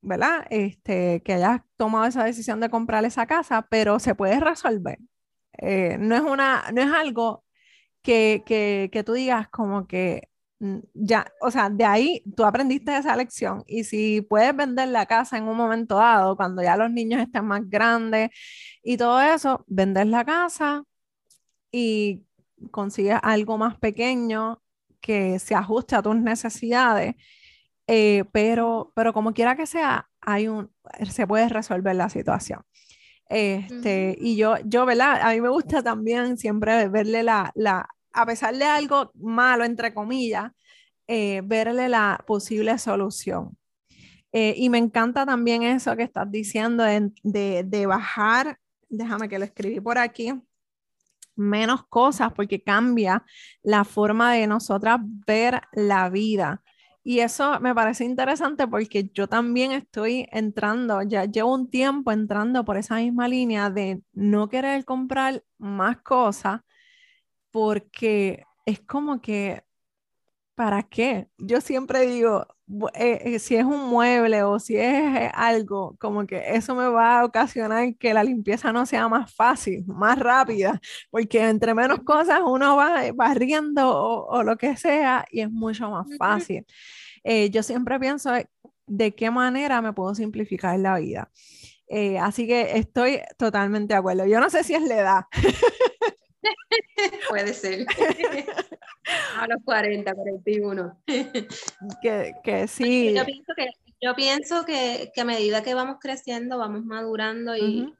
¿verdad? 0.00 0.46
Este, 0.50 1.22
que 1.24 1.34
hayas 1.34 1.62
tomado 1.76 2.06
esa 2.06 2.24
decisión 2.24 2.60
de 2.60 2.70
comprar 2.70 3.04
esa 3.04 3.26
casa, 3.26 3.66
pero 3.70 3.98
se 3.98 4.14
puede 4.14 4.40
resolver. 4.40 4.98
No, 5.60 6.16
es 6.16 6.22
una, 6.22 6.64
no 6.72 6.82
es 6.82 6.92
algo 6.92 7.44
que, 8.02 8.42
que, 8.46 8.90
que 8.92 9.04
tú 9.04 9.12
digas 9.14 9.48
como 9.48 9.86
que 9.86 10.28
mm, 10.60 10.78
ya, 10.94 11.26
o 11.40 11.50
sea, 11.50 11.70
de 11.70 11.84
ahí 11.84 12.22
tú 12.36 12.44
aprendiste 12.44 12.96
esa 12.96 13.16
lección 13.16 13.64
y 13.66 13.84
si 13.84 14.22
puedes 14.22 14.54
vender 14.56 14.88
la 14.88 15.06
casa 15.06 15.38
en 15.38 15.44
un 15.48 15.56
momento 15.56 15.96
dado, 15.96 16.36
cuando 16.36 16.62
ya 16.62 16.76
los 16.76 16.90
niños 16.90 17.22
estén 17.22 17.44
más 17.46 17.68
grandes 17.68 18.30
y 18.82 18.96
todo 18.96 19.20
eso, 19.20 19.64
vender 19.68 20.06
la 20.08 20.24
casa 20.24 20.84
y 21.72 22.24
consigues 22.70 23.18
algo 23.22 23.58
más 23.58 23.78
pequeño 23.78 24.62
que 25.00 25.38
se 25.38 25.54
ajuste 25.54 25.96
a 25.96 26.02
tus 26.02 26.16
necesidades, 26.16 27.16
eh, 27.86 28.24
pero, 28.32 28.92
pero 28.94 29.12
como 29.12 29.34
quiera 29.34 29.56
que 29.56 29.66
sea, 29.66 30.08
hay 30.20 30.48
un, 30.48 30.72
se 31.10 31.26
puede 31.26 31.48
resolver 31.48 31.96
la 31.96 32.08
situación. 32.08 32.62
Este, 33.32 34.16
Y 34.20 34.36
yo, 34.36 34.56
yo, 34.64 34.84
¿verdad? 34.84 35.20
A 35.22 35.30
mí 35.32 35.40
me 35.40 35.48
gusta 35.48 35.82
también 35.82 36.36
siempre 36.36 36.88
verle 36.88 37.22
la, 37.22 37.50
la 37.54 37.88
a 38.12 38.26
pesar 38.26 38.54
de 38.56 38.64
algo 38.64 39.10
malo, 39.14 39.64
entre 39.64 39.94
comillas, 39.94 40.52
eh, 41.06 41.40
verle 41.44 41.88
la 41.88 42.22
posible 42.26 42.76
solución. 42.78 43.56
Eh, 44.32 44.54
y 44.56 44.70
me 44.70 44.78
encanta 44.78 45.26
también 45.26 45.62
eso 45.62 45.96
que 45.96 46.02
estás 46.02 46.30
diciendo 46.30 46.84
de, 46.84 47.62
de, 47.64 47.86
bajar, 47.86 48.58
déjame 48.88 49.28
que 49.28 49.38
lo 49.38 49.44
escribí 49.44 49.80
por 49.80 49.98
aquí, 49.98 50.32
menos 51.36 51.84
cosas 51.86 52.32
porque 52.32 52.62
cambia 52.62 53.24
la 53.62 53.84
forma 53.84 54.32
de 54.34 54.46
nosotras 54.46 55.00
ver 55.26 55.60
la 55.72 56.08
vida. 56.08 56.62
Y 57.04 57.18
eso 57.20 57.58
me 57.60 57.74
parece 57.74 58.04
interesante 58.04 58.66
porque 58.68 59.10
yo 59.12 59.28
también 59.28 59.72
estoy 59.72 60.26
entrando, 60.30 61.02
ya 61.02 61.24
llevo 61.24 61.52
un 61.54 61.68
tiempo 61.70 62.12
entrando 62.12 62.64
por 62.64 62.76
esa 62.76 62.96
misma 62.96 63.26
línea 63.28 63.70
de 63.70 64.02
no 64.12 64.48
querer 64.48 64.84
comprar 64.84 65.42
más 65.58 65.98
cosas 66.02 66.60
porque 67.50 68.44
es 68.66 68.80
como 68.80 69.20
que, 69.20 69.64
¿para 70.54 70.82
qué? 70.82 71.28
Yo 71.38 71.60
siempre 71.60 72.06
digo, 72.06 72.46
eh, 72.94 73.20
eh, 73.24 73.38
si 73.38 73.56
es 73.56 73.64
un 73.64 73.88
mueble 73.88 74.42
o 74.42 74.58
si 74.58 74.76
es 74.76 75.16
eh, 75.16 75.30
algo, 75.34 75.96
como 75.98 76.26
que 76.26 76.42
eso 76.54 76.74
me 76.74 76.86
va 76.88 77.20
a 77.20 77.24
ocasionar 77.24 77.96
que 77.96 78.14
la 78.14 78.24
limpieza 78.24 78.72
no 78.72 78.86
sea 78.86 79.08
más 79.08 79.34
fácil, 79.34 79.84
más 79.86 80.18
rápida, 80.18 80.80
porque 81.10 81.48
entre 81.48 81.74
menos 81.74 82.00
cosas 82.00 82.40
uno 82.44 82.76
va 82.76 83.02
barriendo 83.14 83.88
o, 83.90 84.26
o 84.26 84.42
lo 84.42 84.56
que 84.56 84.76
sea 84.76 85.24
y 85.30 85.40
es 85.40 85.50
mucho 85.50 85.90
más 85.90 86.06
fácil. 86.18 86.66
yo 87.50 87.62
siempre 87.62 87.98
pienso 88.00 88.30
de 88.86 89.14
qué 89.14 89.30
manera 89.30 89.80
me 89.82 89.92
puedo 89.92 90.14
simplificar 90.14 90.78
la 90.78 90.98
vida. 90.98 91.30
así 92.20 92.46
que 92.46 92.78
estoy 92.78 93.20
totalmente 93.38 93.94
de 93.94 93.98
acuerdo. 93.98 94.26
Yo 94.26 94.40
no 94.40 94.50
sé 94.50 94.64
si 94.64 94.74
es 94.74 94.82
la 94.82 94.96
edad. 94.96 95.24
Puede 97.28 97.54
ser. 97.54 97.86
A 99.36 99.46
los 99.46 99.62
40, 99.64 100.14
41. 100.14 101.02
que, 102.02 102.34
que 102.42 102.68
sí. 102.68 103.14
Yo 103.14 103.24
pienso 103.24 103.52
que, 103.56 103.70
yo 104.00 104.14
pienso 104.14 104.64
que, 104.64 105.10
que, 105.14 105.20
a 105.20 105.24
medida 105.24 105.62
que 105.62 105.74
vamos 105.74 105.96
creciendo, 106.00 106.58
vamos 106.58 106.84
madurando 106.84 107.56
y, 107.56 107.92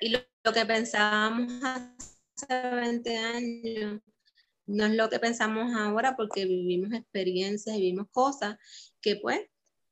y, 0.00 0.08
lo, 0.10 0.52
que 0.52 0.64
pensábamos 0.64 1.52
hace 1.62 2.70
20 2.70 3.16
años 3.18 4.00
no 4.66 4.84
es 4.86 4.94
lo 4.94 5.08
que 5.08 5.18
pensamos 5.18 5.74
ahora 5.74 6.16
porque 6.16 6.44
vivimos 6.44 6.92
experiencias 6.92 7.76
y 7.76 7.80
vivimos 7.80 8.08
cosas 8.10 8.56
que 9.00 9.16
pues 9.16 9.40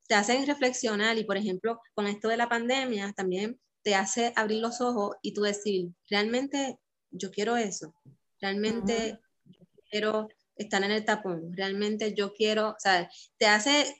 te 0.09 0.15
hacen 0.15 0.47
reflexionar 0.47 1.17
y 1.17 1.25
por 1.25 1.37
ejemplo 1.37 1.81
con 1.95 2.07
esto 2.07 2.29
de 2.29 2.37
la 2.37 2.49
pandemia 2.49 3.13
también 3.13 3.61
te 3.83 3.95
hace 3.95 4.33
abrir 4.35 4.61
los 4.61 4.81
ojos 4.81 5.17
y 5.23 5.35
tú 5.35 5.43
decir, 5.43 5.91
realmente 6.09 6.79
yo 7.15 7.31
quiero 7.31 7.57
eso, 7.57 7.95
realmente 8.41 9.19
quiero 9.91 10.29
estar 10.57 10.83
en 10.83 10.91
el 10.91 11.05
tapón, 11.05 11.53
realmente 11.57 12.15
yo 12.15 12.33
quiero, 12.33 12.71
o 12.71 12.77
sea, 12.79 13.09
te 13.39 13.47
hace, 13.47 13.97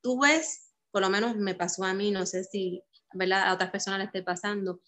tú 0.00 0.20
ves, 0.20 0.72
por 0.90 1.02
lo 1.02 1.10
menos 1.10 1.36
me 1.36 1.54
pasó 1.54 1.84
a 1.84 1.94
mí, 1.94 2.10
no 2.10 2.26
sé 2.26 2.44
si 2.44 2.82
¿verdad? 3.12 3.48
a 3.48 3.54
otras 3.54 3.70
personas 3.70 3.98
les 3.98 4.06
esté 4.06 4.22
pasando, 4.22 4.80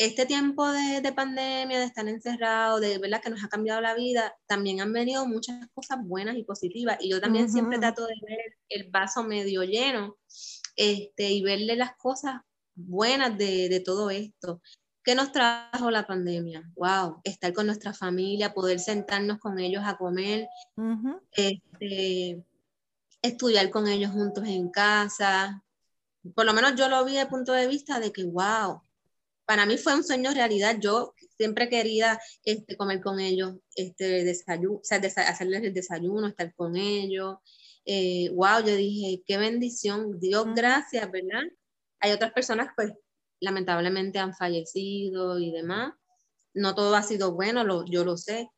este 0.00 0.24
tiempo 0.24 0.66
de, 0.72 1.02
de, 1.02 1.12
pandemia, 1.12 1.78
de 1.78 1.84
estar 1.84 2.08
encerrado, 2.08 2.80
de 2.80 2.96
verdad 2.96 3.20
que 3.20 3.28
nos 3.28 3.44
ha 3.44 3.48
cambiado 3.48 3.82
la 3.82 3.94
vida, 3.94 4.34
también 4.46 4.80
han 4.80 4.94
venido 4.94 5.26
muchas 5.26 5.68
cosas 5.74 5.98
buenas 6.02 6.38
y 6.38 6.42
positivas. 6.42 6.96
Y 7.02 7.10
yo 7.10 7.20
también 7.20 7.50
siempre 7.52 7.78
trato 7.78 8.06
de 8.06 8.14
ver 8.26 8.56
el 8.70 8.90
vaso 8.90 9.24
medio 9.24 9.62
lleno 9.62 10.16
este, 10.74 11.30
y 11.32 11.42
verle 11.42 11.76
las 11.76 11.96
cosas 11.96 12.40
buenas 12.74 13.36
de, 13.36 13.68
de 13.68 13.80
todo 13.80 14.08
esto. 14.08 14.62
¿Qué 15.02 15.14
nos 15.14 15.32
trajo 15.32 15.90
la 15.90 16.06
pandemia? 16.06 16.70
Wow, 16.74 17.20
estar 17.24 17.52
con 17.54 17.66
nuestra 17.66 17.94
familia, 17.94 18.52
poder 18.52 18.78
sentarnos 18.78 19.38
con 19.38 19.58
ellos 19.58 19.82
a 19.84 19.96
comer, 19.96 20.46
este, 21.32 22.44
estudiar 23.22 23.70
con 23.70 23.88
ellos 23.88 24.12
juntos 24.12 24.46
en 24.46 24.70
casa. 24.70 25.62
Por 26.34 26.44
lo 26.44 26.52
menos 26.52 26.74
yo 26.76 26.88
lo 26.88 27.04
vi 27.04 27.12
desde 27.12 27.22
el 27.22 27.28
punto 27.28 27.52
de 27.52 27.66
vista 27.66 27.98
de 27.98 28.12
que, 28.12 28.24
wow, 28.24 28.82
para 29.46 29.64
mí 29.64 29.78
fue 29.78 29.94
un 29.94 30.04
sueño 30.04 30.32
realidad. 30.32 30.76
Yo 30.78 31.14
siempre 31.36 31.70
quería 31.70 32.20
este, 32.44 32.76
comer 32.76 33.00
con 33.00 33.20
ellos, 33.20 33.56
este, 33.74 34.22
desayuno, 34.24 34.76
o 34.76 34.84
sea, 34.84 34.98
hacerles 34.98 35.62
el 35.62 35.72
desayuno, 35.72 36.26
estar 36.28 36.54
con 36.54 36.76
ellos. 36.76 37.36
wow, 38.34 38.58
eh, 38.58 38.64
yo 38.66 38.76
dije, 38.76 39.22
qué 39.26 39.38
bendición, 39.38 40.20
Dios 40.20 40.46
gracias, 40.54 41.10
¿verdad? 41.10 41.44
Hay 42.00 42.12
otras 42.12 42.32
personas 42.32 42.68
pues 42.76 42.92
lamentablemente 43.40 44.18
han 44.18 44.34
fallecido 44.34 45.38
y 45.38 45.50
demás. 45.50 45.94
No 46.54 46.74
todo 46.74 46.94
ha 46.96 47.02
sido 47.02 47.32
bueno, 47.34 47.84
yo 47.86 48.04
lo 48.04 48.16
sé, 48.16 48.50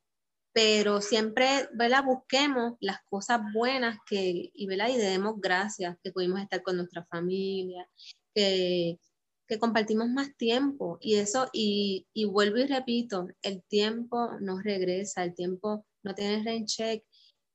pero 0.53 1.01
siempre, 1.01 1.67
¿verdad? 1.73 2.05
Busquemos 2.05 2.75
las 2.79 2.99
cosas 3.09 3.41
buenas 3.53 3.97
que, 4.05 4.51
y, 4.53 4.67
¿verdad? 4.67 4.89
Y 4.89 4.97
demos 4.97 5.41
gracias 5.41 5.97
que 6.03 6.11
pudimos 6.11 6.41
estar 6.41 6.61
con 6.61 6.77
nuestra 6.77 7.05
familia, 7.05 7.89
que, 8.35 8.99
que 9.47 9.59
compartimos 9.59 10.09
más 10.09 10.35
tiempo. 10.37 10.97
Y 11.01 11.15
eso, 11.15 11.49
y, 11.53 12.07
y, 12.13 12.25
vuelvo 12.25 12.57
y 12.57 12.67
repito, 12.67 13.27
el 13.41 13.63
tiempo 13.63 14.31
no 14.41 14.59
regresa, 14.61 15.23
el 15.23 15.33
tiempo 15.33 15.85
no 16.03 16.13
tiene 16.13 16.43
rain 16.43 16.65
check. 16.65 17.03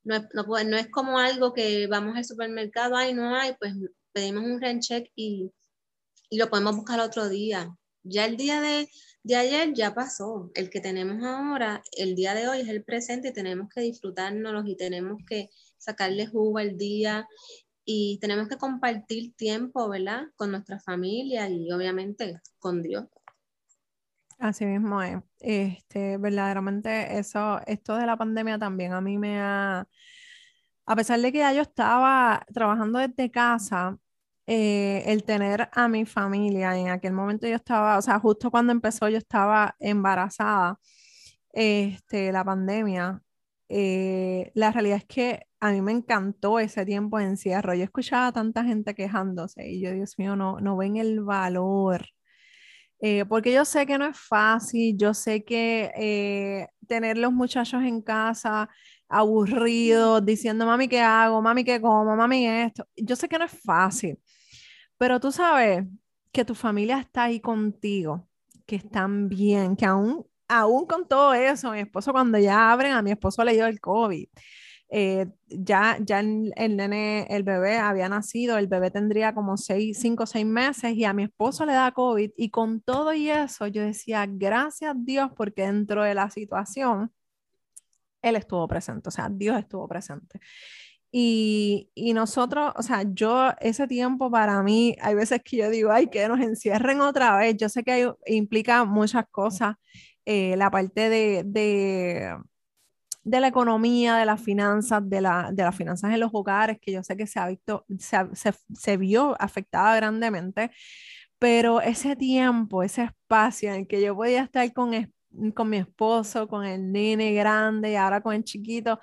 No 0.04 0.16
es, 0.16 0.22
no, 0.34 0.44
no 0.44 0.76
es 0.76 0.88
como 0.90 1.18
algo 1.18 1.52
que 1.52 1.86
vamos 1.86 2.16
al 2.16 2.24
supermercado, 2.24 2.96
ay, 2.96 3.14
no 3.14 3.34
hay, 3.36 3.54
pues 3.60 3.74
pedimos 4.12 4.44
un 4.44 4.60
rain 4.60 4.80
check 4.80 5.10
y 5.14 5.52
y 6.30 6.38
lo 6.38 6.50
podemos 6.50 6.76
buscar 6.76 7.00
otro 7.00 7.28
día. 7.28 7.74
Ya 8.02 8.24
el 8.24 8.36
día 8.36 8.60
de, 8.60 8.88
de 9.22 9.36
ayer 9.36 9.72
ya 9.74 9.94
pasó. 9.94 10.50
El 10.54 10.70
que 10.70 10.80
tenemos 10.80 11.22
ahora, 11.24 11.82
el 11.92 12.14
día 12.14 12.34
de 12.34 12.48
hoy 12.48 12.60
es 12.60 12.68
el 12.68 12.84
presente 12.84 13.28
y 13.28 13.32
tenemos 13.32 13.68
que 13.68 13.80
disfrutárnoslos 13.80 14.66
y 14.66 14.76
tenemos 14.76 15.18
que 15.26 15.50
sacarle 15.78 16.26
jugo 16.26 16.58
al 16.58 16.76
día 16.76 17.26
y 17.84 18.18
tenemos 18.20 18.48
que 18.48 18.58
compartir 18.58 19.34
tiempo, 19.34 19.88
¿verdad? 19.88 20.24
Con 20.36 20.50
nuestra 20.50 20.78
familia 20.78 21.48
y 21.48 21.72
obviamente 21.72 22.40
con 22.58 22.82
Dios. 22.82 23.06
Así 24.38 24.66
mismo 24.66 25.02
es. 25.02 25.16
Este, 25.40 26.16
verdaderamente 26.16 27.18
eso, 27.18 27.60
esto 27.66 27.96
de 27.96 28.06
la 28.06 28.16
pandemia 28.16 28.58
también 28.58 28.92
a 28.92 29.00
mí 29.00 29.18
me 29.18 29.40
ha, 29.40 29.88
a 30.86 30.96
pesar 30.96 31.20
de 31.20 31.32
que 31.32 31.38
ya 31.38 31.52
yo 31.52 31.62
estaba 31.62 32.44
trabajando 32.52 32.98
desde 32.98 33.30
casa, 33.30 33.98
eh, 34.50 35.02
el 35.06 35.24
tener 35.24 35.68
a 35.72 35.88
mi 35.88 36.06
familia, 36.06 36.74
en 36.78 36.88
aquel 36.88 37.12
momento 37.12 37.46
yo 37.46 37.56
estaba, 37.56 37.98
o 37.98 38.02
sea, 38.02 38.18
justo 38.18 38.50
cuando 38.50 38.72
empezó 38.72 39.06
yo 39.10 39.18
estaba 39.18 39.76
embarazada, 39.78 40.78
este, 41.52 42.32
la 42.32 42.44
pandemia, 42.44 43.22
eh, 43.68 44.50
la 44.54 44.72
realidad 44.72 44.98
es 44.98 45.04
que 45.06 45.46
a 45.60 45.72
mí 45.72 45.82
me 45.82 45.92
encantó 45.92 46.58
ese 46.60 46.86
tiempo 46.86 47.18
de 47.18 47.24
encierro. 47.26 47.74
Yo 47.74 47.84
escuchaba 47.84 48.28
a 48.28 48.32
tanta 48.32 48.64
gente 48.64 48.94
quejándose 48.94 49.68
y 49.68 49.82
yo, 49.82 49.92
Dios 49.92 50.18
mío, 50.18 50.34
no, 50.36 50.60
no 50.60 50.76
ven 50.78 50.96
el 50.96 51.20
valor. 51.22 52.06
Eh, 53.00 53.24
porque 53.26 53.52
yo 53.52 53.64
sé 53.64 53.86
que 53.86 53.98
no 53.98 54.06
es 54.06 54.18
fácil, 54.18 54.96
yo 54.96 55.14
sé 55.14 55.44
que 55.44 56.66
tener 56.88 57.18
los 57.18 57.32
muchachos 57.32 57.82
en 57.84 58.00
casa 58.02 58.68
aburridos, 59.08 60.24
diciendo, 60.24 60.66
mami, 60.66 60.88
¿qué 60.88 61.00
hago? 61.00 61.40
Mami, 61.42 61.64
¿qué 61.64 61.80
como? 61.80 62.16
Mami, 62.16 62.46
esto. 62.46 62.86
Yo 62.96 63.16
sé 63.16 63.28
que 63.28 63.38
no 63.38 63.44
es 63.44 63.52
fácil. 63.52 64.18
Pero 64.98 65.20
tú 65.20 65.32
sabes 65.32 65.84
que 66.32 66.44
tu 66.44 66.54
familia 66.54 66.98
está 67.00 67.24
ahí 67.24 67.40
contigo, 67.40 68.28
que 68.66 68.76
están 68.76 69.28
bien, 69.28 69.76
que 69.76 69.86
aún, 69.86 70.26
aún 70.48 70.86
con 70.86 71.06
todo 71.08 71.34
eso, 71.34 71.72
mi 71.72 71.80
esposo 71.80 72.12
cuando 72.12 72.38
ya 72.38 72.72
abren, 72.72 72.92
a 72.92 73.02
mi 73.02 73.12
esposo 73.12 73.44
le 73.44 73.52
dio 73.54 73.66
el 73.66 73.80
COVID. 73.80 74.28
eh, 74.90 75.26
ya, 75.48 75.98
ya 76.00 76.20
el, 76.20 76.52
nene, 76.76 77.26
el 77.30 77.42
bebé 77.42 77.78
había 77.78 78.08
nacido, 78.08 78.56
el 78.58 78.68
bebé 78.68 78.90
tendría 78.90 79.34
como 79.34 79.56
seis, 79.58 79.98
cinco 80.00 80.24
o 80.24 80.26
seis 80.26 80.46
meses 80.46 80.94
y 80.94 81.04
a 81.04 81.12
mi 81.12 81.24
esposo 81.24 81.66
le 81.66 81.74
da 81.74 81.92
COVID 81.92 82.30
y 82.36 82.50
con 82.50 82.80
todo 82.80 83.12
y 83.14 83.28
eso 83.30 83.66
yo 83.66 83.82
decía, 83.82 84.26
gracias 84.28 84.94
Dios 84.98 85.30
porque 85.36 85.62
dentro 85.66 86.02
de 86.04 86.14
la 86.14 86.30
situación, 86.30 87.12
él 88.22 88.36
estuvo 88.36 88.66
presente, 88.68 89.08
o 89.08 89.12
sea, 89.12 89.28
Dios 89.30 89.58
estuvo 89.58 89.86
presente. 89.88 90.40
Y, 91.10 91.90
y, 91.94 92.12
nosotros, 92.12 92.72
o 92.76 92.82
sea, 92.82 93.04
yo 93.14 93.52
ese 93.60 93.86
tiempo 93.88 94.30
para 94.30 94.62
mí, 94.62 94.94
hay 95.00 95.14
veces 95.14 95.40
que 95.42 95.56
yo 95.56 95.70
digo, 95.70 95.90
ay, 95.90 96.08
que 96.08 96.28
nos 96.28 96.40
encierren 96.40 97.00
otra 97.00 97.36
vez. 97.36 97.56
Yo 97.56 97.68
sé 97.68 97.82
que 97.82 98.12
implica 98.26 98.84
muchas 98.84 99.24
cosas, 99.30 99.76
eh, 100.26 100.54
la 100.56 100.70
parte 100.70 101.08
de, 101.08 101.44
de 101.46 102.34
de 103.28 103.40
la 103.40 103.48
economía, 103.48 104.16
de 104.16 104.24
las 104.26 104.40
finanzas, 104.40 105.02
de, 105.08 105.20
la, 105.20 105.50
de 105.52 105.62
las 105.62 105.76
finanzas 105.76 106.12
en 106.12 106.20
los 106.20 106.30
hogares, 106.32 106.78
que 106.80 106.92
yo 106.92 107.02
sé 107.02 107.16
que 107.16 107.26
se, 107.26 107.38
ha 107.38 107.46
visto, 107.48 107.84
se, 107.98 108.16
se, 108.74 108.96
vio 108.96 109.36
afectada 109.38 109.94
grandemente, 109.96 110.70
pero 111.38 111.80
ese 111.82 112.16
tiempo, 112.16 112.82
ese 112.82 113.04
espacio 113.04 113.74
en 113.74 113.86
que 113.86 114.00
yo 114.00 114.16
podía 114.16 114.42
estar 114.42 114.72
con, 114.72 114.92
con 115.54 115.68
mi 115.68 115.76
esposo, 115.76 116.48
con 116.48 116.64
el 116.64 116.90
nene 116.90 117.32
grande 117.34 117.92
y 117.92 117.96
ahora 117.96 118.22
con 118.22 118.34
el 118.34 118.44
chiquito, 118.44 118.98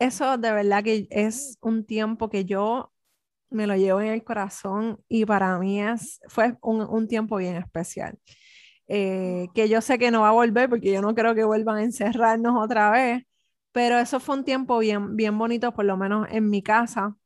eso 0.00 0.38
de 0.38 0.52
verdad 0.52 0.82
que 0.82 1.06
es 1.10 1.58
un 1.60 1.84
tiempo 1.84 2.28
que 2.30 2.44
yo 2.44 2.92
me 3.50 3.66
lo 3.66 3.76
llevo 3.76 4.00
en 4.00 4.08
el 4.08 4.24
corazón 4.24 5.00
y 5.08 5.24
para 5.26 5.58
mí 5.58 5.80
es, 5.82 6.20
fue 6.28 6.56
un, 6.62 6.82
un 6.82 7.08
tiempo 7.08 7.36
bien 7.36 7.56
especial. 7.56 8.18
Eh, 8.88 9.48
que 9.54 9.68
yo 9.68 9.80
sé 9.80 9.98
que 9.98 10.10
no 10.10 10.22
va 10.22 10.30
a 10.30 10.32
volver 10.32 10.68
porque 10.68 10.92
yo 10.92 11.00
no 11.02 11.14
creo 11.14 11.34
que 11.34 11.44
vuelvan 11.44 11.76
a 11.76 11.84
encerrarnos 11.84 12.54
otra 12.62 12.90
vez, 12.90 13.24
pero 13.72 13.98
eso 13.98 14.18
fue 14.20 14.36
un 14.36 14.44
tiempo 14.44 14.78
bien, 14.80 15.16
bien 15.16 15.38
bonito, 15.38 15.72
por 15.72 15.84
lo 15.84 15.96
menos 15.96 16.26
en 16.30 16.50
mi 16.50 16.62
casa, 16.62 17.16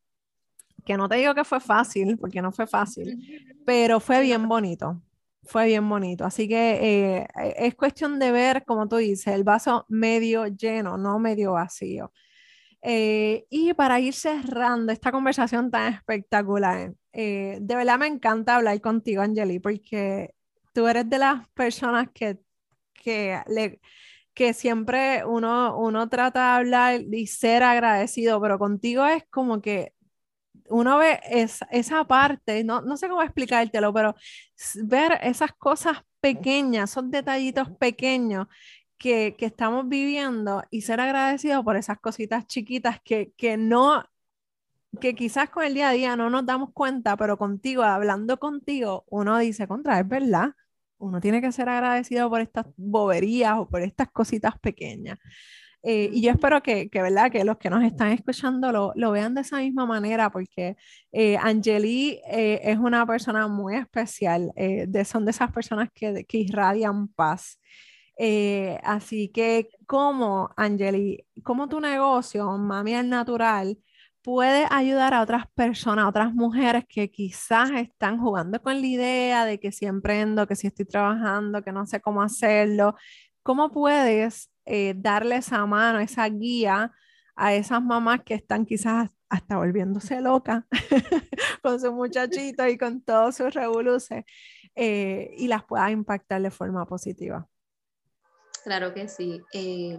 que 0.85 0.97
no 0.97 1.09
te 1.09 1.17
digo 1.17 1.35
que 1.35 1.45
fue 1.45 1.61
fácil, 1.61 2.19
porque 2.19 2.43
no 2.43 2.53
fue 2.53 2.67
fácil, 2.67 3.19
pero 3.65 4.01
fue 4.01 4.21
bien 4.21 4.49
bonito, 4.49 5.01
fue 5.45 5.67
bien 5.67 5.89
bonito. 5.89 6.25
Así 6.25 6.49
que 6.49 7.21
eh, 7.23 7.29
es 7.57 7.75
cuestión 7.75 8.19
de 8.19 8.33
ver, 8.33 8.65
como 8.67 8.89
tú 8.89 8.97
dices, 8.97 9.29
el 9.29 9.45
vaso 9.45 9.87
medio 9.89 10.47
lleno, 10.47 10.99
no 10.99 11.19
medio 11.19 11.53
vacío. 11.53 12.13
Eh, 12.87 13.47
y 13.49 13.73
para 13.73 13.99
ir 13.99 14.13
cerrando 14.13 14.93
esta 14.93 15.11
conversación 15.11 15.71
tan 15.71 15.95
espectacular, 15.95 16.93
eh, 17.15 17.59
de 17.61 17.77
verdad 17.77 17.99
me 17.99 18.07
encanta 18.07 18.57
hablar 18.57 18.79
contigo, 18.83 19.23
Angeli, 19.23 19.59
porque 19.59 20.35
tú 20.75 20.87
eres 20.87 21.09
de 21.09 21.19
las 21.19 21.49
personas 21.51 22.09
que, 22.13 22.39
que 22.93 23.41
le 23.49 23.81
que 24.35 24.53
siempre 24.53 25.25
uno, 25.25 25.79
uno 25.79 26.09
trata 26.09 26.41
de 26.41 26.57
hablar 26.59 27.01
y 27.13 27.27
ser 27.29 27.63
agradecido, 27.63 28.41
pero 28.41 28.59
contigo 28.59 29.07
es 29.07 29.25
como 29.31 29.63
que 29.63 29.93
uno 30.69 30.99
ve 30.99 31.21
esa 31.71 32.05
parte, 32.05 32.65
no, 32.65 32.81
no 32.83 32.97
sé 32.97 33.09
cómo 33.09 33.23
explicártelo, 33.23 33.93
pero 33.95 34.15
ver 34.85 35.19
esas 35.23 35.53
cosas 35.53 35.99
pequeñas, 36.21 36.91
esos 36.91 37.11
detallitos 37.11 37.69
pequeños 37.79 38.47
que, 38.99 39.37
que, 39.37 39.47
estamos 39.47 39.89
viviendo 39.89 40.63
y 40.71 40.83
ser 40.83 41.01
agradecido 41.01 41.65
por 41.65 41.77
esas 41.77 41.99
cositas 42.01 42.47
chiquitas 42.47 43.01
que, 43.05 43.33
que 43.37 43.57
no, 43.57 44.05
que 45.01 45.15
quizás 45.15 45.51
con 45.51 45.65
el 45.65 45.75
día 45.75 45.91
a 45.91 45.93
día 45.93 46.17
no 46.17 46.31
nos 46.31 46.47
damos 46.47 46.71
cuenta, 46.73 47.17
pero 47.17 47.37
contigo, 47.39 47.83
hablando 47.83 48.39
contigo, 48.39 49.05
uno 49.09 49.39
dice, 49.39 49.67
contra, 49.69 50.01
es 50.01 50.09
verdad 50.09 50.55
uno 51.05 51.21
tiene 51.21 51.41
que 51.41 51.53
ser 51.53 51.69
agradecido 51.69 52.29
por 52.31 52.41
estas 52.41 52.67
boberías 52.77 53.59
o 53.59 53.69
por 53.69 53.83
estas 53.83 54.11
cositas 54.11 54.59
pequeñas. 54.59 55.19
Eh, 55.83 56.09
y 56.15 56.23
yo 56.23 56.31
espero 56.31 56.63
que, 56.63 56.89
que, 56.89 57.03
¿verdad? 57.03 57.31
que 57.31 57.45
los 57.45 57.59
que 57.59 57.69
nos 57.69 57.85
están 57.85 58.11
escuchando 58.13 58.73
lo, 58.73 58.93
lo 58.97 59.11
vean 59.11 59.35
de 59.35 59.43
esa 59.43 59.59
misma 59.59 59.85
manera, 59.85 60.31
porque 60.31 60.77
eh, 61.13 61.37
Angeli 61.37 62.21
eh, 62.27 62.61
es 62.63 62.79
una 62.79 63.07
persona 63.07 63.49
muy 63.49 63.77
especial, 63.77 64.51
eh, 64.57 64.87
de, 64.89 65.05
son 65.05 65.27
de 65.27 65.33
esas 65.33 65.53
personas 65.53 65.91
que, 65.95 66.25
que 66.25 66.39
irradian 66.39 67.09
paz. 67.09 67.61
Así 68.83 69.29
que, 69.29 69.69
como 69.87 70.51
Angeli, 70.57 71.27
como 71.43 71.69
tu 71.69 71.81
negocio, 71.81 72.47
Mami 72.59 72.95
al 72.95 73.09
Natural, 73.09 73.79
puede 74.25 74.67
ayudar 74.71 75.13
a 75.15 75.23
otras 75.23 75.45
personas, 75.55 76.07
a 76.07 76.09
otras 76.09 76.35
mujeres 76.35 76.85
que 76.89 77.11
quizás 77.11 77.71
están 77.73 78.19
jugando 78.19 78.61
con 78.63 78.81
la 78.81 78.87
idea 78.87 79.45
de 79.45 79.61
que 79.61 79.71
si 79.71 79.85
emprendo, 79.87 80.47
que 80.47 80.57
si 80.57 80.69
estoy 80.69 80.87
trabajando, 80.87 81.63
que 81.63 81.73
no 81.73 81.87
sé 81.87 82.01
cómo 82.01 82.23
hacerlo. 82.23 82.97
¿Cómo 83.43 83.71
puedes 83.71 84.51
eh, 84.65 84.95
darle 84.97 85.37
esa 85.37 85.67
mano, 85.67 85.99
esa 86.01 86.27
guía 86.29 86.93
a 87.37 87.55
esas 87.55 87.83
mamás 87.83 88.23
que 88.25 88.35
están 88.35 88.65
quizás 88.65 89.11
hasta 89.29 89.59
volviéndose 89.59 90.21
locas 90.23 90.65
con 91.63 91.79
su 91.81 91.93
muchachito 91.93 92.67
y 92.69 92.79
con 92.79 93.03
todos 93.03 93.37
sus 93.37 93.53
revoluciones 93.53 94.25
eh, 94.75 95.35
y 95.37 95.49
las 95.49 95.65
pueda 95.65 95.91
impactar 95.91 96.41
de 96.41 96.51
forma 96.51 96.87
positiva? 96.87 97.47
Claro 98.65 98.95
que 98.95 99.09
sí. 99.09 99.43
Eh, 99.53 99.99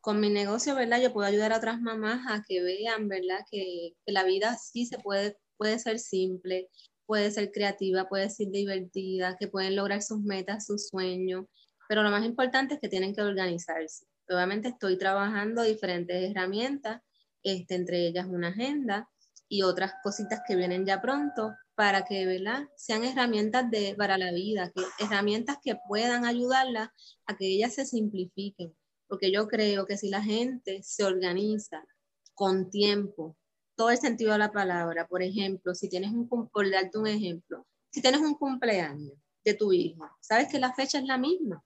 con 0.00 0.18
mi 0.18 0.28
negocio, 0.28 0.74
¿verdad? 0.74 1.00
Yo 1.00 1.12
puedo 1.12 1.28
ayudar 1.28 1.52
a 1.52 1.58
otras 1.58 1.80
mamás 1.80 2.26
a 2.28 2.42
que 2.46 2.60
vean, 2.60 3.06
¿verdad? 3.06 3.44
Que, 3.48 3.94
la 4.06 4.24
vida 4.24 4.56
sí 4.56 4.86
se 4.86 4.98
puede, 4.98 5.38
puede 5.56 5.78
ser 5.78 6.00
simple, 6.00 6.68
puede 7.06 7.30
ser 7.30 7.52
creativa, 7.52 8.08
puede 8.08 8.28
ser 8.28 8.48
divertida, 8.50 9.36
que 9.38 9.46
pueden 9.46 9.76
lograr 9.76 10.02
sus 10.02 10.20
metas, 10.20 10.66
sus 10.66 10.88
sueños, 10.88 11.46
pero 11.88 12.02
lo 12.02 12.10
más 12.10 12.24
importante 12.24 12.74
es 12.74 12.80
que 12.80 12.88
tienen 12.88 13.14
que 13.14 13.22
organizarse. 13.22 14.04
Obviamente 14.28 14.70
estoy 14.70 14.98
trabajando 14.98 15.62
diferentes 15.62 16.30
herramientas, 16.30 17.02
este, 17.44 17.76
entre 17.76 18.08
ellas 18.08 18.26
una 18.28 18.48
agenda 18.48 19.08
y 19.48 19.62
otras 19.62 19.92
cositas 20.02 20.40
que 20.46 20.56
vienen 20.56 20.84
ya 20.84 21.00
pronto 21.00 21.52
para 21.74 22.04
que 22.04 22.26
¿verdad? 22.26 22.68
sean 22.76 23.04
herramientas 23.04 23.70
de, 23.70 23.94
para 23.96 24.18
la 24.18 24.32
vida, 24.32 24.70
que, 24.74 24.82
herramientas 25.04 25.58
que 25.62 25.76
puedan 25.88 26.24
ayudarlas 26.24 26.90
a 27.26 27.36
que 27.36 27.46
ellas 27.46 27.74
se 27.74 27.86
simplifiquen 27.86 28.74
porque 29.12 29.30
yo 29.30 29.46
creo 29.46 29.84
que 29.84 29.98
si 29.98 30.08
la 30.08 30.22
gente 30.22 30.82
se 30.82 31.04
organiza 31.04 31.84
con 32.32 32.70
tiempo, 32.70 33.36
todo 33.76 33.90
el 33.90 33.98
sentido 33.98 34.32
de 34.32 34.38
la 34.38 34.50
palabra, 34.50 35.06
por 35.06 35.22
ejemplo, 35.22 35.74
si 35.74 35.90
tienes 35.90 36.12
un, 36.12 36.26
por 36.48 36.70
darte 36.70 36.96
un 36.96 37.06
ejemplo, 37.06 37.66
si 37.90 38.00
tienes 38.00 38.22
un 38.22 38.36
cumpleaños 38.36 39.12
de 39.44 39.52
tu 39.52 39.70
hijo, 39.70 40.08
sabes 40.22 40.48
que 40.48 40.58
la 40.58 40.72
fecha 40.72 40.98
es 40.98 41.04
la 41.04 41.18
misma. 41.18 41.62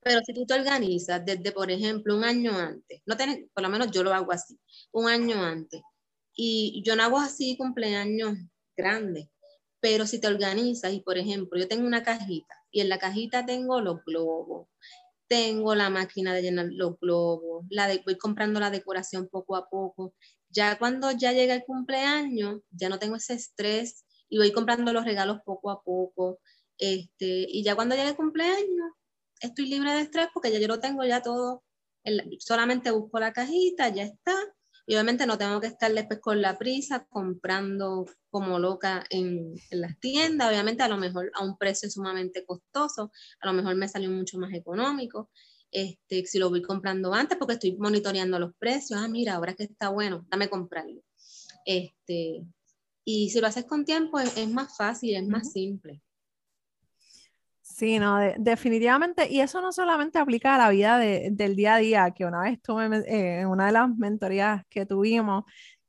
Pero 0.00 0.20
si 0.24 0.32
tú 0.32 0.46
te 0.46 0.54
organizas 0.54 1.26
desde, 1.26 1.50
por 1.50 1.72
ejemplo, 1.72 2.16
un 2.16 2.22
año 2.22 2.56
antes, 2.56 3.02
no 3.04 3.16
tenés, 3.16 3.50
por 3.52 3.64
lo 3.64 3.68
menos 3.68 3.90
yo 3.90 4.04
lo 4.04 4.14
hago 4.14 4.30
así, 4.30 4.56
un 4.92 5.08
año 5.08 5.42
antes, 5.42 5.82
y 6.36 6.84
yo 6.86 6.94
no 6.94 7.02
hago 7.02 7.18
así 7.18 7.56
cumpleaños 7.56 8.38
grandes, 8.78 9.28
pero 9.80 10.06
si 10.06 10.20
te 10.20 10.28
organizas 10.28 10.92
y, 10.92 11.00
por 11.00 11.18
ejemplo, 11.18 11.58
yo 11.58 11.68
tengo 11.68 11.86
una 11.86 12.02
cajita 12.02 12.54
y 12.70 12.80
en 12.80 12.88
la 12.88 12.98
cajita 12.98 13.44
tengo 13.44 13.80
los 13.80 14.04
globos, 14.06 14.68
tengo 15.28 15.74
la 15.74 15.90
máquina 15.90 16.32
de 16.32 16.42
llenar 16.42 16.68
los 16.70 16.98
globos, 16.98 17.66
la 17.68 17.88
de, 17.88 18.02
voy 18.04 18.16
comprando 18.16 18.60
la 18.60 18.70
decoración 18.70 19.28
poco 19.28 19.56
a 19.56 19.68
poco. 19.68 20.14
Ya 20.48 20.78
cuando 20.78 21.10
ya 21.12 21.32
llega 21.32 21.54
el 21.54 21.64
cumpleaños, 21.64 22.62
ya 22.70 22.88
no 22.88 22.98
tengo 22.98 23.16
ese 23.16 23.34
estrés 23.34 24.04
y 24.30 24.38
voy 24.38 24.52
comprando 24.52 24.92
los 24.92 25.04
regalos 25.04 25.40
poco 25.44 25.70
a 25.70 25.82
poco. 25.82 26.40
Este, 26.78 27.46
y 27.48 27.62
ya 27.62 27.74
cuando 27.74 27.94
llegue 27.94 28.10
el 28.10 28.16
cumpleaños, 28.16 28.92
estoy 29.40 29.66
libre 29.66 29.92
de 29.92 30.02
estrés 30.02 30.28
porque 30.32 30.50
ya 30.52 30.58
yo 30.58 30.68
lo 30.68 30.80
tengo 30.80 31.04
ya 31.04 31.22
todo. 31.22 31.62
solamente 32.38 32.90
busco 32.90 33.20
la 33.20 33.32
cajita, 33.32 33.90
ya 33.90 34.04
está. 34.04 34.34
Y 34.88 34.94
obviamente 34.94 35.26
no 35.26 35.36
tengo 35.36 35.60
que 35.60 35.66
estar 35.66 35.92
después 35.92 36.18
con 36.18 36.40
la 36.40 36.56
prisa 36.56 37.04
comprando 37.10 38.06
como 38.30 38.58
loca 38.58 39.04
en, 39.10 39.54
en, 39.70 39.80
las 39.82 40.00
tiendas, 40.00 40.48
obviamente 40.48 40.82
a 40.82 40.88
lo 40.88 40.96
mejor 40.96 41.30
a 41.34 41.44
un 41.44 41.58
precio 41.58 41.90
sumamente 41.90 42.46
costoso, 42.46 43.12
a 43.42 43.46
lo 43.46 43.52
mejor 43.52 43.74
me 43.74 43.86
salió 43.86 44.08
mucho 44.08 44.38
más 44.38 44.50
económico. 44.54 45.28
Este, 45.70 46.24
si 46.24 46.38
lo 46.38 46.48
voy 46.48 46.62
comprando 46.62 47.12
antes 47.12 47.36
porque 47.36 47.52
estoy 47.52 47.76
monitoreando 47.76 48.38
los 48.38 48.54
precios, 48.54 48.98
ah, 48.98 49.08
mira, 49.08 49.34
ahora 49.34 49.52
que 49.52 49.64
está 49.64 49.90
bueno, 49.90 50.26
dame 50.30 50.48
comprarlo. 50.48 51.02
Este, 51.66 52.46
y 53.04 53.28
si 53.28 53.40
lo 53.42 53.46
haces 53.46 53.66
con 53.66 53.84
tiempo 53.84 54.18
es, 54.18 54.38
es 54.38 54.48
más 54.48 54.74
fácil, 54.74 55.16
es 55.16 55.28
más 55.28 55.52
simple. 55.52 56.00
Sí, 57.78 58.00
no, 58.00 58.18
definitivamente, 58.38 59.30
y 59.30 59.38
eso 59.40 59.60
no 59.60 59.70
solamente 59.70 60.18
aplica 60.18 60.56
a 60.56 60.58
la 60.58 60.68
vida 60.70 60.98
de, 60.98 61.28
del 61.30 61.54
día 61.54 61.74
a 61.76 61.78
día, 61.78 62.10
que 62.10 62.24
una 62.24 62.42
vez 62.42 62.54
estuve 62.54 62.86
eh, 63.06 63.40
en 63.42 63.46
una 63.46 63.66
de 63.66 63.72
las 63.72 63.88
mentorías 63.96 64.64
que 64.68 64.84
tuvimos, 64.84 65.44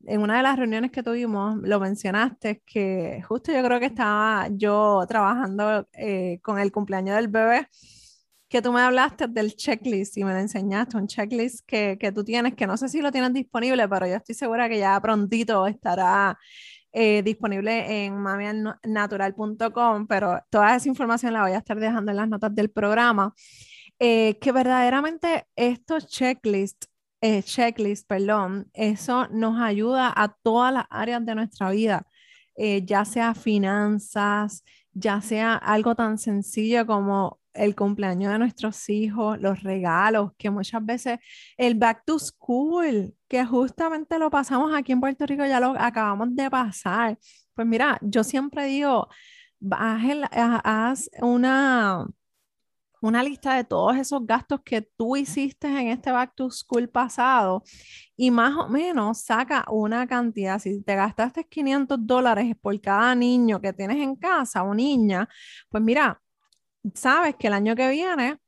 en 0.05 0.21
una 0.21 0.37
de 0.37 0.43
las 0.43 0.55
reuniones 0.55 0.91
que 0.91 1.01
tuvimos, 1.01 1.55
lo 1.63 1.79
mencionaste, 1.79 2.61
que 2.63 3.23
justo 3.27 3.51
yo 3.51 3.63
creo 3.63 3.79
que 3.79 3.87
estaba 3.87 4.49
yo 4.51 5.03
trabajando 5.07 5.87
eh, 5.93 6.39
con 6.43 6.59
el 6.59 6.71
cumpleaños 6.71 7.15
del 7.15 7.27
bebé, 7.27 7.67
que 8.47 8.61
tú 8.61 8.71
me 8.71 8.81
hablaste 8.81 9.27
del 9.27 9.55
checklist 9.55 10.15
y 10.17 10.23
me 10.23 10.33
lo 10.33 10.39
enseñaste, 10.39 10.95
un 10.97 11.07
checklist 11.07 11.65
que, 11.65 11.97
que 11.99 12.11
tú 12.11 12.23
tienes, 12.23 12.53
que 12.55 12.67
no 12.67 12.77
sé 12.77 12.87
si 12.89 13.01
lo 13.01 13.11
tienes 13.11 13.33
disponible, 13.33 13.87
pero 13.89 14.05
yo 14.07 14.15
estoy 14.15 14.35
segura 14.35 14.69
que 14.69 14.77
ya 14.77 14.99
prontito 15.01 15.65
estará 15.65 16.37
eh, 16.91 17.21
disponible 17.23 18.05
en 18.05 18.17
mamialnatural.com, 18.17 20.07
pero 20.07 20.39
toda 20.49 20.75
esa 20.75 20.87
información 20.87 21.33
la 21.33 21.43
voy 21.43 21.51
a 21.51 21.57
estar 21.57 21.79
dejando 21.79 22.11
en 22.11 22.17
las 22.17 22.27
notas 22.29 22.53
del 22.55 22.69
programa. 22.69 23.33
Eh, 24.01 24.37
que 24.39 24.53
verdaderamente 24.53 25.45
estos 25.57 26.07
checklists 26.07 26.89
eh, 27.21 27.43
checklist, 27.43 28.07
perdón, 28.07 28.69
eso 28.73 29.27
nos 29.29 29.59
ayuda 29.59 30.13
a 30.15 30.33
todas 30.41 30.73
las 30.73 30.85
áreas 30.89 31.25
de 31.25 31.35
nuestra 31.35 31.69
vida, 31.71 32.07
eh, 32.55 32.85
ya 32.85 33.03
sea 33.05 33.33
finanzas, 33.35 34.63
ya 34.93 35.21
sea 35.21 35.55
algo 35.55 35.95
tan 35.95 36.17
sencillo 36.17 36.85
como 36.85 37.39
el 37.59 37.75
cumpleaños 37.75 38.31
de 38.31 38.39
nuestros 38.39 38.89
hijos, 38.89 39.39
los 39.39 39.61
regalos, 39.63 40.31
que 40.37 40.49
muchas 40.49 40.83
veces 40.85 41.19
el 41.57 41.75
back 41.75 42.03
to 42.05 42.17
school, 42.17 43.13
que 43.27 43.45
justamente 43.45 44.17
lo 44.17 44.29
pasamos 44.31 44.73
aquí 44.73 44.93
en 44.93 45.01
Puerto 45.01 45.25
Rico, 45.25 45.45
ya 45.45 45.59
lo 45.59 45.75
acabamos 45.77 46.35
de 46.35 46.49
pasar. 46.49 47.17
Pues 47.53 47.67
mira, 47.67 47.99
yo 48.01 48.23
siempre 48.23 48.65
digo, 48.65 49.09
haz 49.71 51.09
una, 51.21 52.07
una 53.01 53.23
lista 53.23 53.55
de 53.55 53.63
todos 53.65 53.97
esos 53.97 54.25
gastos 54.25 54.61
que 54.63 54.81
tú 54.81 55.17
hiciste 55.17 55.67
en 55.67 55.89
este 55.89 56.11
back 56.11 56.33
to 56.35 56.49
school 56.49 56.87
pasado 56.89 57.63
y 58.15 58.31
más 58.31 58.55
o 58.55 58.69
menos 58.69 59.19
saca 59.21 59.65
una 59.69 60.07
cantidad. 60.07 60.59
Si 60.59 60.81
te 60.81 60.95
gastaste 60.95 61.43
500 61.45 61.97
dólares 62.01 62.55
por 62.61 62.79
cada 62.81 63.13
niño 63.15 63.59
que 63.61 63.73
tienes 63.73 63.97
en 63.97 64.15
casa 64.15 64.63
o 64.63 64.73
niña, 64.73 65.27
pues 65.69 65.83
mira, 65.83 66.21
sabes 66.93 67.35
que 67.35 67.47
el 67.47 67.53
año 67.53 67.75
que 67.75 67.89
viene 67.89 68.39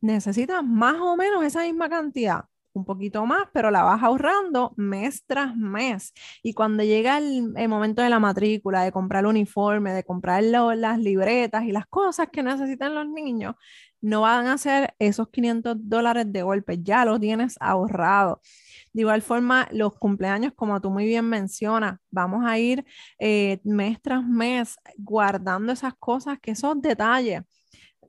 necesitas 0.00 0.64
más 0.64 0.96
o 1.00 1.16
menos 1.16 1.44
esa 1.44 1.62
misma 1.62 1.88
cantidad 1.88 2.44
un 2.76 2.84
poquito 2.84 3.26
más, 3.26 3.48
pero 3.52 3.70
la 3.70 3.82
vas 3.82 4.02
ahorrando 4.02 4.72
mes 4.76 5.24
tras 5.26 5.56
mes. 5.56 6.12
Y 6.42 6.52
cuando 6.54 6.84
llega 6.84 7.18
el, 7.18 7.68
momento 7.68 8.02
de 8.02 8.10
la 8.10 8.20
matrícula, 8.20 8.82
de 8.84 8.92
comprar 8.92 9.24
el 9.24 9.30
uniforme, 9.30 9.92
de 9.92 10.04
comprar 10.04 10.44
las 10.44 10.98
libretas 10.98 11.64
y 11.64 11.72
las 11.72 11.86
cosas 11.86 12.28
que 12.30 12.42
necesitan 12.42 12.94
los 12.94 13.08
niños, 13.08 13.54
no 14.00 14.20
van 14.22 14.46
a 14.46 14.58
ser 14.58 14.94
esos 14.98 15.28
500 15.30 15.76
dólares 15.80 16.30
de 16.30 16.42
golpe, 16.42 16.78
ya 16.82 17.04
los 17.04 17.18
tienes 17.18 17.56
ahorrado. 17.60 18.40
De 18.92 19.02
igual 19.02 19.22
forma, 19.22 19.68
los 19.72 19.94
cumpleaños, 19.98 20.52
como 20.54 20.80
tú 20.80 20.90
muy 20.90 21.06
bien 21.06 21.24
mencionas, 21.28 21.98
vamos 22.10 22.44
a 22.46 22.58
ir 22.58 22.84
eh, 23.18 23.60
mes 23.64 24.00
tras 24.00 24.24
mes 24.24 24.76
guardando 24.96 25.72
esas 25.72 25.94
cosas 25.98 26.38
que 26.40 26.54
son 26.54 26.80
detalles. 26.80 27.42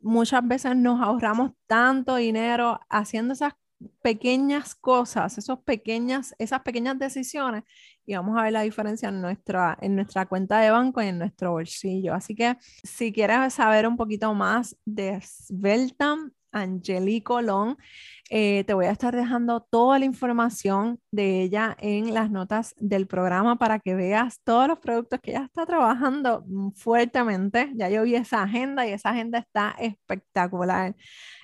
Muchas 0.01 0.47
veces 0.47 0.75
nos 0.75 1.01
ahorramos 1.01 1.51
tanto 1.67 2.15
dinero 2.15 2.79
haciendo 2.89 3.33
esas 3.33 3.53
pequeñas 4.01 4.75
cosas, 4.75 5.37
esos 5.37 5.59
pequeñas, 5.59 6.33
esas 6.39 6.61
pequeñas 6.61 6.97
decisiones 6.97 7.63
y 8.05 8.15
vamos 8.15 8.37
a 8.37 8.43
ver 8.43 8.53
la 8.53 8.61
diferencia 8.61 9.09
en 9.09 9.21
nuestra, 9.21 9.77
en 9.81 9.95
nuestra 9.95 10.25
cuenta 10.25 10.59
de 10.59 10.71
banco 10.71 11.01
y 11.01 11.07
en 11.07 11.19
nuestro 11.19 11.51
bolsillo. 11.51 12.13
Así 12.13 12.35
que 12.35 12.57
si 12.83 13.11
quieres 13.11 13.53
saber 13.53 13.85
un 13.87 13.97
poquito 13.97 14.33
más 14.33 14.77
de 14.85 15.19
Sveltam, 15.21 16.31
Angeli 16.51 17.21
Colón, 17.21 17.77
eh, 18.29 18.63
te 18.65 18.73
voy 18.73 18.85
a 18.85 18.91
estar 18.91 19.15
dejando 19.15 19.61
toda 19.61 19.99
la 19.99 20.05
información 20.05 20.99
de 21.11 21.43
ella 21.43 21.75
en 21.79 22.13
las 22.13 22.29
notas 22.29 22.75
del 22.77 23.07
programa 23.07 23.57
para 23.57 23.79
que 23.79 23.95
veas 23.95 24.41
todos 24.43 24.67
los 24.67 24.79
productos 24.79 25.19
que 25.21 25.31
ella 25.31 25.45
está 25.45 25.65
trabajando 25.65 26.45
fuertemente. 26.75 27.71
Ya 27.75 27.89
yo 27.89 28.03
vi 28.03 28.15
esa 28.15 28.43
agenda 28.43 28.85
y 28.87 28.91
esa 28.91 29.11
agenda 29.11 29.39
está 29.39 29.75
espectacular. 29.79 30.95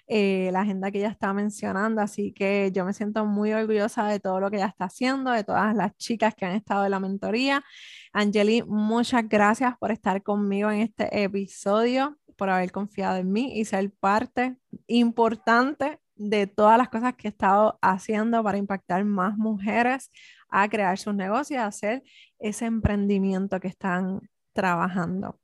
Eh, 0.08 0.50
la 0.52 0.62
agenda 0.62 0.92
que 0.92 0.98
ella 1.00 1.10
está 1.10 1.32
mencionando, 1.34 2.02
así 2.02 2.34
que 2.34 2.72
yo 2.74 2.84
me 2.84 2.92
siento 2.94 3.26
muy 3.26 3.54
orgullosa 3.54 4.06
de 4.08 4.20
todo 4.20 4.42
lo 4.42 4.52
que 4.52 4.58
ella 4.58 4.68
está 4.68 4.86
haciendo, 4.86 5.32
de 5.32 5.46
todas 5.46 5.74
las 5.76 5.96
chicas 5.96 6.36
que 6.36 6.46
han 6.46 6.56
estado 6.56 6.84
en 6.84 6.92
la 6.92 7.00
mentoría. 7.00 7.64
Angeli, 8.12 8.64
muchas 8.64 9.28
gracias 9.30 9.78
por 9.78 9.92
estar 9.92 10.22
conmigo 10.22 10.70
en 10.70 10.82
este 10.82 11.24
episodio, 11.24 12.18
por 12.34 12.50
haber 12.50 12.72
confiado 12.72 13.18
en 13.18 13.32
mí 13.32 13.60
y 13.60 13.66
ser 13.66 13.92
parte 13.92 14.58
importante 14.88 16.00
de 16.16 16.48
todas 16.48 16.78
las 16.78 16.90
cosas 16.90 17.16
que 17.16 17.28
he 17.28 17.32
estado 17.32 17.80
haciendo 17.82 18.44
para 18.44 18.58
impactar 18.58 19.04
más 19.04 19.38
mujeres 19.38 20.12
a 20.50 20.70
crear 20.70 20.98
sus 20.98 21.16
negocios, 21.16 21.60
a 21.60 21.68
hacer 21.68 22.04
ese 22.40 22.66
emprendimiento 22.66 23.60
que 23.60 23.68
están 23.68 24.22
trabajando. 24.54 25.40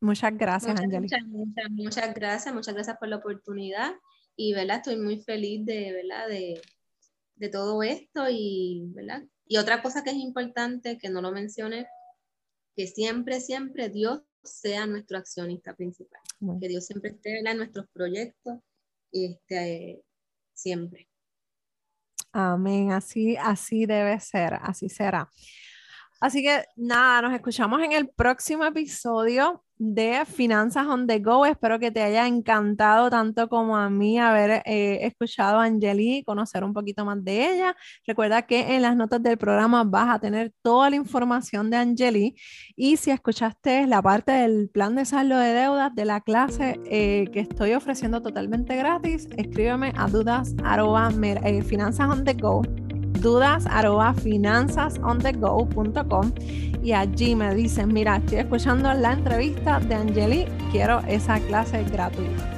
Muchas 0.00 0.36
gracias, 0.36 0.78
Angeli. 0.80 1.08
Muchas, 1.26 1.70
muchas, 1.70 2.14
gracias, 2.14 2.54
muchas 2.54 2.74
gracias 2.74 2.96
por 2.98 3.08
la 3.08 3.16
oportunidad 3.16 3.92
y 4.36 4.54
¿verdad? 4.54 4.78
estoy 4.78 4.96
muy 4.96 5.20
feliz 5.20 5.64
de, 5.64 5.92
¿verdad? 5.92 6.28
de, 6.28 6.60
de 7.36 7.48
todo 7.48 7.82
esto 7.82 8.26
y, 8.30 8.90
¿verdad? 8.94 9.22
y 9.46 9.58
otra 9.58 9.82
cosa 9.82 10.02
que 10.02 10.10
es 10.10 10.16
importante 10.16 10.98
que 10.98 11.08
no 11.08 11.20
lo 11.20 11.32
mencioné, 11.32 11.86
que 12.76 12.86
siempre, 12.86 13.40
siempre 13.40 13.88
Dios 13.88 14.22
sea 14.44 14.86
nuestro 14.86 15.18
accionista 15.18 15.74
principal, 15.74 16.20
que 16.60 16.68
Dios 16.68 16.86
siempre 16.86 17.10
esté 17.10 17.38
en 17.38 17.56
nuestros 17.56 17.86
proyectos, 17.92 18.58
este, 19.10 20.02
siempre. 20.52 21.08
Amén, 22.32 22.92
así, 22.92 23.36
así 23.36 23.86
debe 23.86 24.18
ser, 24.20 24.54
así 24.54 24.88
será. 24.88 25.30
Así 26.20 26.42
que 26.42 26.64
nada, 26.76 27.22
nos 27.22 27.34
escuchamos 27.34 27.82
en 27.82 27.92
el 27.92 28.08
próximo 28.08 28.64
episodio 28.64 29.63
de 29.78 30.24
Finanzas 30.26 30.86
on 30.86 31.06
the 31.06 31.18
Go. 31.18 31.46
Espero 31.46 31.78
que 31.78 31.90
te 31.90 32.02
haya 32.02 32.26
encantado 32.26 33.10
tanto 33.10 33.48
como 33.48 33.76
a 33.76 33.90
mí 33.90 34.18
haber 34.18 34.62
eh, 34.66 35.00
escuchado 35.02 35.58
a 35.58 35.64
Angeli 35.64 36.18
y 36.18 36.24
conocer 36.24 36.64
un 36.64 36.72
poquito 36.72 37.04
más 37.04 37.22
de 37.24 37.52
ella. 37.52 37.76
Recuerda 38.06 38.42
que 38.42 38.74
en 38.74 38.82
las 38.82 38.96
notas 38.96 39.22
del 39.22 39.38
programa 39.38 39.84
vas 39.84 40.14
a 40.14 40.18
tener 40.18 40.52
toda 40.62 40.90
la 40.90 40.96
información 40.96 41.70
de 41.70 41.76
Angeli 41.76 42.34
y 42.76 42.96
si 42.96 43.10
escuchaste 43.10 43.86
la 43.86 44.02
parte 44.02 44.32
del 44.32 44.68
plan 44.68 44.94
de 44.94 45.04
saldo 45.04 45.38
de 45.38 45.52
deudas 45.52 45.94
de 45.94 46.04
la 46.04 46.20
clase 46.20 46.80
eh, 46.86 47.26
que 47.32 47.40
estoy 47.40 47.74
ofreciendo 47.74 48.22
totalmente 48.22 48.76
gratis, 48.76 49.28
escríbeme 49.36 49.92
a 49.96 50.08
dudas 50.08 50.54
arroba, 50.62 51.10
eh, 51.22 51.62
finanzas 51.62 52.08
on 52.08 52.24
the 52.24 52.34
go 52.34 52.62
dudas 53.24 53.66
arroba 53.68 54.14
finanzasonthego.com 54.14 56.32
y 56.82 56.92
allí 56.92 57.34
me 57.34 57.52
dicen, 57.54 57.92
mira, 57.92 58.18
estoy 58.18 58.38
escuchando 58.38 58.92
la 58.92 59.14
entrevista 59.14 59.80
de 59.80 59.94
Angeli, 59.94 60.44
quiero 60.70 61.00
esa 61.08 61.40
clase 61.40 61.82
gratuita. 61.90 62.50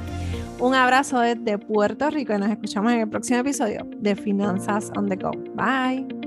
Un 0.59 0.75
abrazo 0.75 1.21
desde 1.21 1.57
Puerto 1.57 2.09
Rico 2.09 2.33
y 2.33 2.37
nos 2.37 2.49
escuchamos 2.49 2.91
en 2.91 2.99
el 2.99 3.09
próximo 3.09 3.39
episodio 3.39 3.87
de 3.99 4.15
Finanzas 4.15 4.91
on 4.97 5.07
the 5.07 5.15
Go. 5.15 5.31
Bye. 5.55 6.26